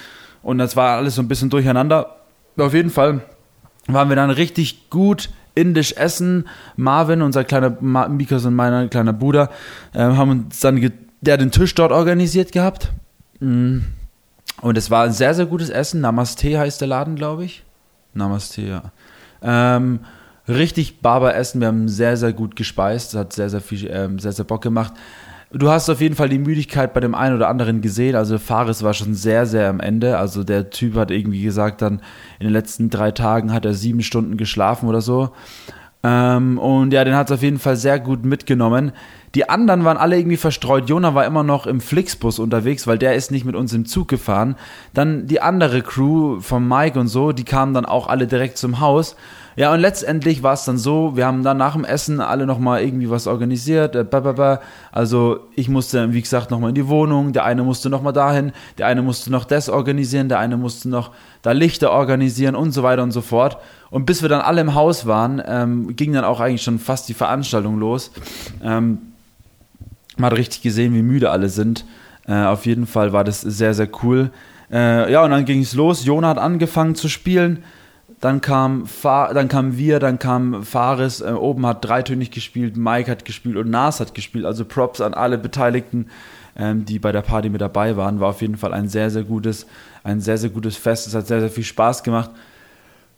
Und 0.41 0.57
das 0.57 0.75
war 0.75 0.97
alles 0.97 1.15
so 1.15 1.21
ein 1.21 1.27
bisschen 1.27 1.49
durcheinander. 1.49 2.15
Auf 2.57 2.73
jeden 2.73 2.89
Fall 2.89 3.21
waren 3.87 4.09
wir 4.09 4.15
dann 4.15 4.31
richtig 4.31 4.89
gut 4.89 5.29
indisch 5.53 5.93
essen. 5.93 6.47
Marvin, 6.75 7.21
unser 7.21 7.43
kleiner 7.43 7.69
Mikas 8.09 8.45
und 8.45 8.55
mein 8.55 8.89
kleiner 8.89 9.13
Bruder, 9.13 9.49
äh, 9.93 9.99
haben 9.99 10.31
uns 10.31 10.59
dann 10.59 10.91
der 11.21 11.37
den 11.37 11.51
Tisch 11.51 11.75
dort 11.75 11.91
organisiert 11.91 12.51
gehabt. 12.51 12.91
Mm. 13.39 13.79
Und 14.61 14.77
es 14.77 14.89
war 14.89 15.03
ein 15.03 15.11
sehr, 15.11 15.33
sehr 15.33 15.45
gutes 15.45 15.69
Essen. 15.69 16.01
Namaste 16.01 16.57
heißt 16.57 16.81
der 16.81 16.87
Laden, 16.87 17.15
glaube 17.15 17.45
ich. 17.45 17.63
Namaste, 18.13 18.61
ja. 18.61 18.83
Ähm, 19.41 19.99
richtig 20.47 21.01
Barber 21.01 21.35
Essen. 21.35 21.61
Wir 21.61 21.67
haben 21.67 21.87
sehr, 21.87 22.17
sehr 22.17 22.33
gut 22.33 22.55
gespeist. 22.55 23.13
Das 23.13 23.19
hat 23.19 23.33
sehr, 23.33 23.49
sehr 23.49 23.61
viel, 23.61 23.89
ähm, 23.91 24.19
sehr, 24.19 24.31
sehr 24.31 24.45
Bock 24.45 24.61
gemacht. 24.61 24.93
Du 25.51 25.69
hast 25.69 25.89
auf 25.89 26.01
jeden 26.01 26.15
Fall 26.15 26.27
die 26.27 26.39
Müdigkeit 26.39 26.93
bei 26.93 26.99
dem 26.99 27.15
einen 27.15 27.35
oder 27.35 27.47
anderen 27.47 27.81
gesehen. 27.81 28.15
Also 28.15 28.39
Fares 28.39 28.83
war 28.83 28.93
schon 28.93 29.13
sehr, 29.13 29.45
sehr 29.45 29.69
am 29.69 29.79
Ende. 29.79 30.17
Also 30.17 30.43
der 30.43 30.69
Typ 30.69 30.95
hat 30.95 31.11
irgendwie 31.11 31.43
gesagt, 31.43 31.81
dann 31.81 32.01
in 32.39 32.47
den 32.47 32.53
letzten 32.53 32.89
drei 32.89 33.11
Tagen 33.11 33.53
hat 33.53 33.63
er 33.63 33.73
sieben 33.73 34.01
Stunden 34.01 34.37
geschlafen 34.37 34.89
oder 34.89 35.01
so. 35.01 35.29
Ähm, 36.03 36.57
und 36.59 36.93
ja, 36.93 37.03
den 37.03 37.15
hat 37.15 37.29
es 37.29 37.35
auf 37.35 37.41
jeden 37.41 37.59
Fall 37.59 37.77
sehr 37.77 37.99
gut 37.99 38.25
mitgenommen. 38.25 38.91
Die 39.33 39.49
anderen 39.49 39.85
waren 39.85 39.97
alle 39.97 40.17
irgendwie 40.17 40.37
verstreut. 40.37 40.89
Jona 40.89 41.15
war 41.15 41.25
immer 41.25 41.43
noch 41.43 41.67
im 41.67 41.81
Flixbus 41.81 42.37
unterwegs, 42.39 42.85
weil 42.85 42.97
der 42.97 43.15
ist 43.15 43.31
nicht 43.31 43.45
mit 43.45 43.55
uns 43.55 43.73
im 43.73 43.85
Zug 43.85 44.07
gefahren. 44.07 44.55
Dann 44.93 45.25
die 45.25 45.41
andere 45.41 45.81
Crew 45.81 46.41
von 46.41 46.67
Mike 46.67 46.99
und 46.99 47.07
so, 47.07 47.31
die 47.31 47.43
kamen 47.43 47.73
dann 47.73 47.85
auch 47.85 48.07
alle 48.07 48.27
direkt 48.27 48.57
zum 48.57 48.79
Haus. 48.79 49.15
Ja, 49.57 49.73
und 49.73 49.79
letztendlich 49.79 50.43
war 50.43 50.53
es 50.53 50.65
dann 50.65 50.77
so, 50.77 51.15
wir 51.15 51.25
haben 51.25 51.43
dann 51.43 51.57
nach 51.57 51.73
dem 51.73 51.85
Essen 51.85 52.19
alle 52.19 52.45
nochmal 52.45 52.81
irgendwie 52.81 53.09
was 53.09 53.25
organisiert. 53.25 53.95
Äh, 53.95 54.57
also 54.91 55.39
ich 55.55 55.69
musste, 55.69 56.13
wie 56.13 56.21
gesagt, 56.21 56.51
nochmal 56.51 56.69
in 56.69 56.75
die 56.75 56.87
Wohnung, 56.87 57.31
der 57.31 57.45
eine 57.45 57.63
musste 57.63 57.89
nochmal 57.89 58.11
dahin, 58.11 58.51
der 58.77 58.87
eine 58.87 59.01
musste 59.01 59.31
noch 59.31 59.45
das 59.45 59.69
organisieren, 59.69 60.27
der 60.27 60.39
eine 60.39 60.57
musste 60.57 60.89
noch 60.89 61.11
da 61.41 61.53
Lichter 61.53 61.91
organisieren 61.91 62.55
und 62.55 62.71
so 62.71 62.83
weiter 62.83 63.03
und 63.03 63.11
so 63.11 63.21
fort. 63.21 63.57
Und 63.89 64.05
bis 64.05 64.21
wir 64.21 64.29
dann 64.29 64.41
alle 64.41 64.59
im 64.59 64.75
Haus 64.75 65.05
waren, 65.05 65.41
ähm, 65.45 65.95
ging 65.95 66.11
dann 66.11 66.25
auch 66.25 66.41
eigentlich 66.41 66.63
schon 66.63 66.79
fast 66.79 67.07
die 67.07 67.13
Veranstaltung 67.13 67.79
los. 67.79 68.11
Ähm, 68.61 68.99
man 70.17 70.31
hat 70.31 70.37
richtig 70.37 70.61
gesehen, 70.61 70.93
wie 70.93 71.01
müde 71.01 71.29
alle 71.31 71.47
sind. 71.47 71.85
Äh, 72.27 72.43
auf 72.43 72.65
jeden 72.65 72.87
Fall 72.87 73.13
war 73.13 73.23
das 73.23 73.41
sehr, 73.41 73.73
sehr 73.73 73.87
cool. 74.03 74.31
Äh, 74.71 75.11
ja, 75.11 75.23
und 75.23 75.31
dann 75.31 75.45
ging 75.45 75.61
es 75.61 75.73
los. 75.73 76.05
Jona 76.05 76.29
hat 76.29 76.37
angefangen 76.37 76.95
zu 76.95 77.07
spielen. 77.07 77.63
Dann 78.25 78.41
kam, 78.41 78.87
Fa 78.87 79.35
dann 79.35 79.49
kam 79.49 79.77
wir, 79.77 79.99
dann 79.99 80.17
kam 80.17 80.63
Fares, 80.63 81.21
äh, 81.21 81.25
oben 81.25 81.63
hat 81.67 81.85
dreitönig 81.85 82.31
gespielt, 82.31 82.75
Mike 82.75 83.11
hat 83.11 83.23
gespielt 83.23 83.55
und 83.55 83.69
Nas 83.69 83.99
hat 83.99 84.15
gespielt. 84.15 84.45
Also 84.45 84.65
Props 84.65 84.99
an 84.99 85.13
alle 85.13 85.37
Beteiligten, 85.37 86.07
ähm, 86.57 86.85
die 86.85 86.97
bei 86.97 87.11
der 87.11 87.21
Party 87.21 87.49
mit 87.49 87.61
dabei 87.61 87.97
waren. 87.97 88.19
War 88.19 88.29
auf 88.29 88.41
jeden 88.41 88.57
Fall 88.57 88.73
ein 88.73 88.89
sehr, 88.89 89.11
sehr 89.11 89.21
gutes, 89.21 89.67
ein 90.03 90.21
sehr, 90.21 90.39
sehr 90.39 90.49
gutes 90.49 90.75
Fest. 90.75 91.05
Es 91.05 91.13
hat 91.13 91.27
sehr, 91.27 91.39
sehr 91.39 91.51
viel 91.51 91.63
Spaß 91.63 92.01
gemacht. 92.01 92.31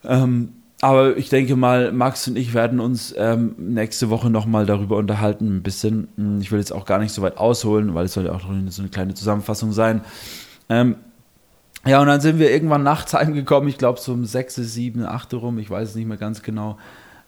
Ähm, 0.04 0.50
aber 0.82 1.16
ich 1.16 1.30
denke 1.30 1.56
mal, 1.56 1.94
Max 1.94 2.28
und 2.28 2.38
ich 2.38 2.54
werden 2.54 2.82
uns 2.82 3.16
ähm, 3.18 3.56
nächste 3.58 4.10
Woche 4.10 4.30
nochmal 4.30 4.66
darüber 4.66 4.98
unterhalten, 4.98 5.56
ein 5.56 5.64
bisschen. 5.64 6.10
Hm, 6.18 6.42
ich 6.42 6.52
will 6.52 6.60
jetzt 6.60 6.74
auch 6.74 6.84
gar 6.84 7.00
nicht 7.00 7.14
so 7.14 7.22
weit 7.22 7.38
ausholen, 7.38 7.96
weil 7.96 8.08
es 8.08 8.14
soll 8.14 8.26
ja 8.26 8.34
auch 8.34 8.42
so 8.42 8.82
eine 8.82 8.90
kleine 8.90 9.14
Zusammenfassung 9.14 9.72
sein. 9.72 10.02
Ähm, 10.68 10.98
ja, 11.86 12.02
und 12.02 12.08
dann 12.08 12.22
sind 12.22 12.40
wir 12.40 12.52
irgendwann 12.52 12.84
nachts 12.84 13.14
heimgekommen, 13.14 13.70
ich 13.70 13.78
glaube 13.78 14.00
so 14.00 14.14
um 14.14 14.26
6, 14.26 14.56
7, 14.56 15.06
8 15.06 15.34
rum, 15.36 15.58
ich 15.60 15.70
weiß 15.70 15.90
es 15.90 15.96
nicht 15.96 16.08
mehr 16.08 16.18
ganz 16.18 16.42
genau. 16.44 16.78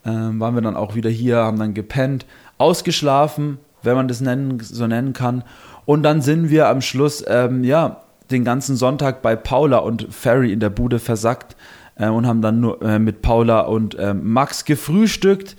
Ähm, 0.06 0.40
waren 0.40 0.56
wir 0.56 0.62
dann 0.62 0.78
auch 0.78 0.96
wieder 0.96 1.10
hier, 1.10 1.38
haben 1.38 1.60
dann 1.60 1.74
gepennt, 1.74 2.26
ausgeschlafen, 2.58 3.60
wenn 3.84 3.96
man 3.96 4.08
das 4.08 4.22
nennen, 4.22 4.60
so 4.62 4.88
nennen 4.88 5.14
kann. 5.14 5.44
Und 5.86 6.04
dann 6.04 6.22
sind 6.22 6.50
wir 6.50 6.68
am 6.68 6.82
Schluss, 6.82 7.24
ähm, 7.28 7.64
ja, 7.64 8.02
den 8.32 8.44
ganzen 8.44 8.76
Sonntag 8.76 9.22
bei 9.22 9.36
Paula 9.36 9.80
und 9.80 10.08
Ferry 10.14 10.54
in 10.54 10.60
der 10.60 10.70
Bude 10.70 11.00
versackt 11.00 11.56
äh, 11.96 12.08
und 12.08 12.28
haben 12.28 12.42
dann 12.42 12.60
nur 12.60 12.82
äh, 12.82 13.00
mit 13.00 13.22
Paula 13.22 13.62
und 13.62 13.96
äh, 13.96 14.14
Max 14.14 14.66
gefrühstückt 14.66 15.56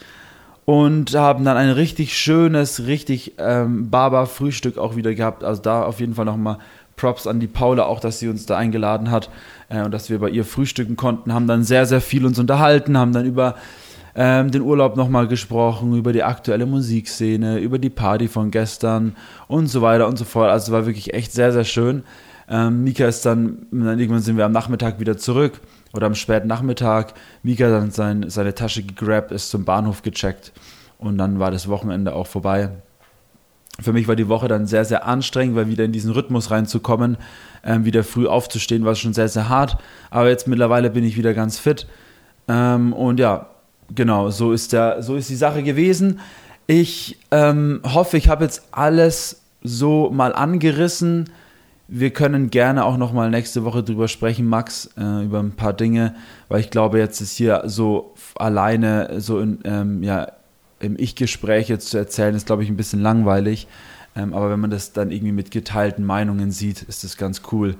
und 0.65 1.15
haben 1.15 1.45
dann 1.45 1.57
ein 1.57 1.71
richtig 1.71 2.17
schönes, 2.17 2.87
richtig 2.87 3.35
ähm, 3.39 3.91
Barber-Frühstück 3.91 4.79
auch 4.79 4.95
wieder 4.95 5.15
gehabt. 5.15 5.43
Also 5.43 5.63
da 5.63 5.83
auf 5.83 6.01
jeden 6.01 6.15
Fall 6.15 6.27
nochmal 6.27 6.59
Props 7.01 7.27
an 7.27 7.41
die 7.41 7.47
Paula, 7.47 7.85
auch 7.85 7.99
dass 7.99 8.19
sie 8.19 8.29
uns 8.29 8.45
da 8.45 8.59
eingeladen 8.59 9.11
hat 9.11 9.31
äh, 9.71 9.83
und 9.83 9.93
dass 9.93 10.11
wir 10.11 10.19
bei 10.19 10.29
ihr 10.29 10.45
frühstücken 10.45 10.97
konnten, 10.97 11.33
haben 11.33 11.47
dann 11.47 11.65
sehr, 11.65 11.87
sehr 11.87 12.03
viel 12.03 12.27
uns 12.27 12.39
unterhalten, 12.39 12.99
haben 12.99 13.13
dann 13.13 13.25
über 13.25 13.55
ähm, 14.15 14.51
den 14.51 14.61
Urlaub 14.61 14.97
nochmal 14.97 15.27
gesprochen, 15.27 15.97
über 15.97 16.13
die 16.13 16.23
aktuelle 16.23 16.67
Musikszene, 16.67 17.59
über 17.59 17.79
die 17.79 17.89
Party 17.89 18.29
von 18.29 18.51
gestern 18.51 19.17
und 19.49 19.69
so 19.69 19.81
weiter 19.81 20.07
und 20.09 20.19
so 20.19 20.25
fort. 20.25 20.51
Also 20.51 20.73
war 20.73 20.85
wirklich 20.85 21.15
echt 21.15 21.33
sehr, 21.33 21.53
sehr 21.53 21.65
schön. 21.65 22.03
Ähm, 22.49 22.85
Mika 22.85 23.07
ist 23.07 23.25
dann, 23.25 23.67
dann 23.71 23.99
irgendwann 23.99 24.23
sind 24.23 24.37
wir 24.37 24.45
am 24.45 24.53
Nachmittag 24.53 25.01
wieder 25.01 25.17
zurück 25.17 25.61
oder 25.95 26.07
am 26.07 26.15
späten 26.15 26.49
Nachmittag. 26.49 27.15
Mika 27.43 27.71
dann 27.71 27.93
sein, 27.93 28.29
seine 28.29 28.55
Tasche 28.55 28.83
gegrabt, 28.83 29.33
ist 29.33 29.49
zum 29.49 29.65
Bahnhof 29.65 30.03
gecheckt 30.03 30.53
und 30.99 31.17
dann 31.17 31.39
war 31.39 31.51
das 31.51 31.69
Wochenende 31.69 32.15
auch 32.15 32.27
vorbei 32.27 32.71
für 33.83 33.93
mich 33.93 34.09
war 34.09 34.17
die 34.17 34.29
Woche 34.29 34.49
dann 34.49 34.67
sehr, 34.67 34.85
sehr 34.85 35.07
anstrengend, 35.07 35.57
weil 35.57 35.69
wieder 35.69 35.85
in 35.85 35.93
diesen 35.93 36.13
Rhythmus 36.13 36.51
reinzukommen, 36.51 37.17
ähm, 37.65 37.85
wieder 37.85 38.05
früh 38.05 38.27
aufzustehen, 38.27 38.85
war 38.85 38.95
schon 38.95 39.13
sehr, 39.13 39.29
sehr 39.29 39.49
hart. 39.49 39.79
Aber 40.11 40.29
jetzt 40.29 40.49
mittlerweile 40.49 40.91
bin 40.91 41.05
ich 41.05 41.17
wieder 41.17 41.35
ganz 41.35 41.59
fit. 41.59 41.87
Ähm, 42.49 42.93
und 42.93 43.21
ja, 43.21 43.47
genau, 43.95 44.31
so 44.31 44.53
ist, 44.53 44.73
der, 44.73 45.03
so 45.03 45.17
ist 45.17 45.31
die 45.31 45.37
Sache 45.37 45.63
gewesen. 45.63 46.21
Ich 46.67 47.19
ähm, 47.31 47.81
hoffe, 47.85 48.17
ich 48.17 48.29
habe 48.29 48.45
jetzt 48.45 48.69
alles 48.73 49.43
so 49.63 50.11
mal 50.11 50.35
angerissen. 50.35 51.31
Wir 51.89 52.11
können 52.11 52.51
gerne 52.51 52.85
auch 52.85 52.97
noch 52.97 53.13
mal 53.13 53.31
nächste 53.31 53.65
Woche 53.65 53.83
drüber 53.83 54.07
sprechen, 54.07 54.47
Max, 54.47 54.91
äh, 54.97 55.25
über 55.25 55.41
ein 55.41 55.53
paar 55.53 55.73
Dinge, 55.73 56.15
weil 56.49 56.61
ich 56.61 56.71
glaube, 56.71 56.99
jetzt 56.99 57.21
ist 57.21 57.37
hier 57.37 57.65
so 57.67 58.15
alleine 58.37 59.21
so 59.21 59.41
in, 59.41 59.59
ähm, 59.65 60.03
ja, 60.05 60.29
im 60.81 60.99
Ich-Gespräch 60.99 61.69
jetzt 61.69 61.89
zu 61.89 61.99
erzählen, 61.99 62.35
ist, 62.35 62.47
glaube 62.47 62.63
ich, 62.63 62.69
ein 62.69 62.77
bisschen 62.77 63.01
langweilig. 63.01 63.69
Ähm, 64.17 64.35
aber 64.35 64.51
wenn 64.51 64.61
man 64.61 64.71
das 64.71 64.93
dann 64.93 65.11
irgendwie 65.11 65.33
mit 65.33 65.51
geteilten 65.51 66.05
Meinungen 66.05 66.51
sieht, 66.51 66.83
ist 66.83 67.05
das 67.05 67.17
ganz 67.17 67.43
cool. 67.53 67.77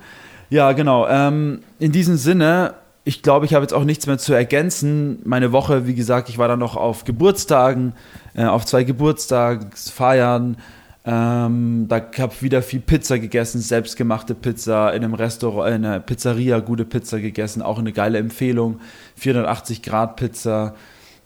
Ja, 0.49 0.71
genau. 0.71 1.07
Ähm, 1.07 1.61
in 1.79 1.91
diesem 1.91 2.17
Sinne, 2.17 2.75
ich 3.03 3.21
glaube, 3.21 3.45
ich 3.45 3.53
habe 3.53 3.63
jetzt 3.63 3.73
auch 3.73 3.83
nichts 3.83 4.07
mehr 4.07 4.17
zu 4.17 4.33
ergänzen. 4.33 5.19
Meine 5.23 5.51
Woche, 5.51 5.87
wie 5.87 5.95
gesagt, 5.95 6.29
ich 6.29 6.37
war 6.37 6.47
dann 6.47 6.59
noch 6.59 6.75
auf 6.75 7.03
Geburtstagen, 7.03 7.93
äh, 8.33 8.45
auf 8.45 8.65
zwei 8.65 8.83
Geburtstagsfeiern. 8.83 10.57
Ähm, 11.03 11.85
da 11.87 11.95
habe 12.19 12.33
ich 12.33 12.43
wieder 12.43 12.61
viel 12.61 12.79
Pizza 12.79 13.17
gegessen, 13.17 13.59
selbstgemachte 13.59 14.35
Pizza 14.35 14.93
in 14.93 15.03
einem 15.03 15.15
Restaurant, 15.15 15.75
in 15.75 15.85
einer 15.85 15.99
Pizzeria 15.99 16.59
gute 16.59 16.85
Pizza 16.85 17.19
gegessen, 17.19 17.63
auch 17.63 17.79
eine 17.79 17.91
geile 17.91 18.19
Empfehlung. 18.19 18.79
480 19.15 19.81
Grad 19.81 20.15
Pizza. 20.15 20.75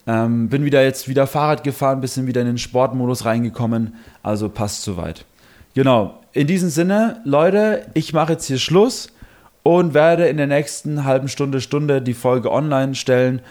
Ähm, 0.08 0.50
bin 0.50 0.66
wieder 0.66 0.84
jetzt 0.84 1.08
wieder 1.08 1.28
Fahrrad 1.28 1.64
gefahren, 1.64 2.02
bisschen 2.02 2.28
wieder 2.28 2.42
in 2.42 2.48
den 2.48 2.58
Sportmodus 2.58 3.26
reingekommen. 3.26 3.96
Also 4.22 4.50
passt 4.50 4.84
soweit. 4.84 5.26
Genau. 5.74 6.22
In 6.32 6.48
diesem 6.48 6.70
Sinne, 6.70 7.22
Leute, 7.24 7.88
ich 7.94 8.14
mache 8.14 8.34
jetzt 8.34 8.46
hier 8.46 8.58
Schluss 8.58 9.10
und 9.64 9.94
werde 9.94 10.28
in 10.28 10.38
der 10.38 10.48
nächsten 10.48 11.06
halben 11.06 11.28
Stunde, 11.28 11.60
Stunde 11.60 12.02
die 12.02 12.14
Folge 12.14 12.52
online 12.52 12.94
stellen. 12.94 13.42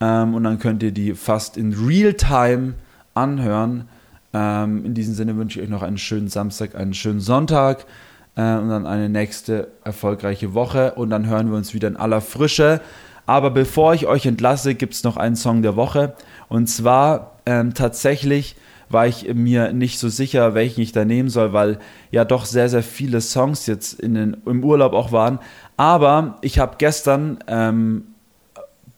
Ähm, 0.00 0.34
und 0.34 0.44
dann 0.44 0.58
könnt 0.58 0.82
ihr 0.82 0.92
die 0.92 1.14
fast 1.14 1.56
in 1.56 1.72
Real-Time 1.72 2.74
anhören. 3.14 3.88
Ähm, 4.34 4.84
in 4.84 4.94
diesem 4.94 5.14
Sinne 5.14 5.36
wünsche 5.36 5.58
ich 5.60 5.64
euch 5.64 5.70
noch 5.70 5.82
einen 5.82 5.98
schönen 5.98 6.28
Samstag, 6.28 6.74
einen 6.74 6.94
schönen 6.94 7.20
Sonntag 7.20 7.86
äh, 8.34 8.56
und 8.56 8.68
dann 8.68 8.86
eine 8.86 9.08
nächste 9.08 9.68
erfolgreiche 9.84 10.54
Woche. 10.54 10.92
Und 10.94 11.10
dann 11.10 11.26
hören 11.26 11.50
wir 11.50 11.56
uns 11.56 11.74
wieder 11.74 11.88
in 11.88 11.96
aller 11.96 12.20
Frische. 12.20 12.80
Aber 13.26 13.50
bevor 13.50 13.94
ich 13.94 14.06
euch 14.06 14.26
entlasse, 14.26 14.74
gibt 14.74 14.94
es 14.94 15.04
noch 15.04 15.16
einen 15.16 15.36
Song 15.36 15.62
der 15.62 15.76
Woche. 15.76 16.14
Und 16.48 16.66
zwar 16.66 17.38
ähm, 17.46 17.74
tatsächlich 17.74 18.56
war 18.88 19.06
ich 19.06 19.32
mir 19.32 19.72
nicht 19.72 19.98
so 19.98 20.08
sicher, 20.08 20.54
welchen 20.54 20.82
ich 20.82 20.92
da 20.92 21.04
nehmen 21.04 21.30
soll, 21.30 21.52
weil 21.52 21.78
ja 22.10 22.24
doch 22.24 22.44
sehr, 22.44 22.68
sehr 22.68 22.82
viele 22.82 23.20
Songs 23.20 23.66
jetzt 23.66 23.98
in 23.98 24.14
den, 24.14 24.36
im 24.44 24.62
Urlaub 24.62 24.92
auch 24.92 25.12
waren. 25.12 25.38
Aber 25.76 26.38
ich 26.42 26.58
habe 26.58 26.76
gestern 26.78 27.38
ähm, 27.46 28.04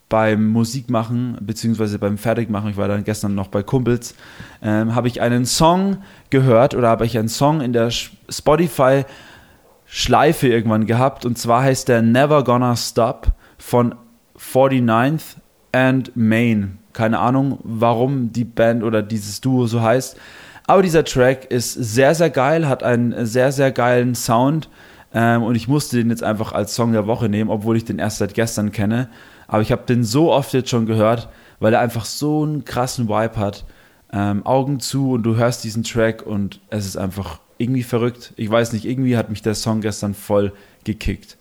beim 0.09 0.49
Musikmachen, 0.49 1.39
beziehungsweise 1.41 1.99
beim 1.99 2.19
Fertigmachen, 2.19 2.71
ich 2.71 2.77
war 2.77 2.89
dann 2.89 3.05
gestern 3.05 3.35
noch 3.35 3.49
bei 3.49 3.63
Kumpels, 3.63 4.15
ähm, 4.63 4.95
habe 4.95 5.09
ich 5.09 5.21
einen 5.21 5.47
Song 5.47 5.99
gehört 6.31 6.75
oder 6.75 6.89
habe 6.89 7.07
ich 7.07 7.19
einen 7.19 7.29
Song 7.29 7.61
in 7.61 7.73
der 7.73 7.91
Spotify 7.91 9.05
Schleife 9.87 10.49
irgendwann 10.49 10.87
gehabt 10.87 11.25
und 11.25 11.39
zwar 11.39 11.63
heißt 11.63 11.89
der 11.89 12.03
Never 12.03 12.43
Gonna 12.43 12.75
Stop 12.75 13.29
von 13.59 13.95
49th 14.39 15.37
and 15.73 16.17
Main. 16.17 16.79
Keine 16.93 17.19
Ahnung, 17.19 17.59
warum 17.65 18.33
die 18.33 18.45
Band 18.45 18.83
oder 18.83 19.03
dieses 19.03 19.41
Duo 19.41 19.67
so 19.67 19.83
heißt. 19.83 20.17
Aber 20.67 20.83
dieser 20.83 21.05
Track 21.05 21.51
ist 21.51 21.73
sehr, 21.73 22.15
sehr 22.15 22.31
geil, 22.31 22.69
hat 22.69 22.83
einen 22.83 23.27
sehr, 23.27 23.53
sehr 23.53 23.73
geilen 23.73 24.15
Sound. 24.15 24.71
Ähm, 25.13 25.43
und 25.43 25.55
ich 25.55 25.69
musste 25.69 25.97
den 25.97 26.11
jetzt 26.11 26.23
einfach 26.23 26.53
als 26.53 26.75
Song 26.75 26.93
der 26.93 27.07
Woche 27.07 27.29
nehmen, 27.29 27.51
obwohl 27.51 27.77
ich 27.77 27.85
den 27.85 27.99
erst 27.99 28.19
seit 28.19 28.35
gestern 28.35 28.73
kenne. 28.73 29.09
Aber 29.47 29.63
ich 29.63 29.73
habe 29.73 29.83
den 29.87 30.05
so 30.05 30.33
oft 30.33 30.53
jetzt 30.55 30.71
schon 30.71 30.87
gehört, 30.87 31.29
weil 31.61 31.75
er 31.75 31.81
einfach 31.81 32.05
so 32.05 32.43
einen 32.43 32.65
krassen 32.65 33.09
Vibe 33.09 33.37
hat. 33.37 33.65
Ähm, 34.13 34.47
Augen 34.47 34.81
zu 34.81 35.13
und 35.13 35.25
du 35.25 35.37
hörst 35.37 35.65
diesen 35.65 35.83
Track 35.83 36.25
und 36.25 36.61
es 36.71 36.87
ist 36.87 36.97
einfach 36.97 37.41
irgendwie 37.59 37.83
verrückt. 37.83 38.33
Ich 38.37 38.51
weiß 38.51 38.73
nicht, 38.73 38.85
irgendwie 38.85 39.17
hat 39.17 39.31
mich 39.31 39.43
der 39.43 39.55
Song 39.55 39.81
gestern 39.81 40.15
voll 40.15 40.53
gekickt. 40.85 41.37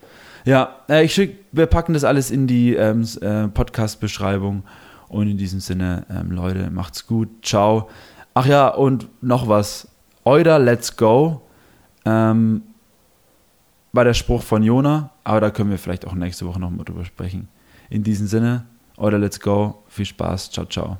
Ja, 0.46 0.78
äh, 0.90 1.06
ich 1.06 1.14
schick, 1.14 1.46
wir 1.52 1.68
packen 1.68 1.94
das 1.94 2.04
alles 2.04 2.32
in 2.32 2.48
die 2.48 2.76
ähm, 2.76 3.08
äh, 3.22 3.48
Podcast-Beschreibung. 3.48 4.64
Und 5.08 5.28
in 5.28 5.38
diesem 5.38 5.60
Sinne, 5.60 6.06
ähm, 6.10 6.32
Leute, 6.32 6.72
macht's 6.72 7.06
gut. 7.06 7.30
Ciao. 7.44 7.90
Ach 8.34 8.46
ja, 8.46 8.68
und 8.68 9.08
noch 9.22 9.48
was. 9.48 9.88
Euder 10.26 10.58
Let's 10.58 10.98
Go 10.98 11.42
ähm, 12.06 12.64
war 13.92 14.04
der 14.04 14.14
Spruch 14.14 14.42
von 14.42 14.64
Jona, 14.64 15.12
aber 15.24 15.42
da 15.42 15.52
können 15.52 15.70
wir 15.70 15.78
vielleicht 15.78 16.08
auch 16.08 16.14
nächste 16.14 16.46
Woche 16.48 16.60
nochmal 16.60 16.86
drüber 16.86 17.06
sprechen. 17.06 17.48
In 17.90 18.04
diesem 18.04 18.28
Sinne, 18.28 18.66
Euder 18.98 19.20
Let's 19.20 19.40
Go. 19.40 19.84
Viel 19.88 20.06
Spaß. 20.06 20.52
Ciao, 20.52 20.66
ciao. 20.66 20.98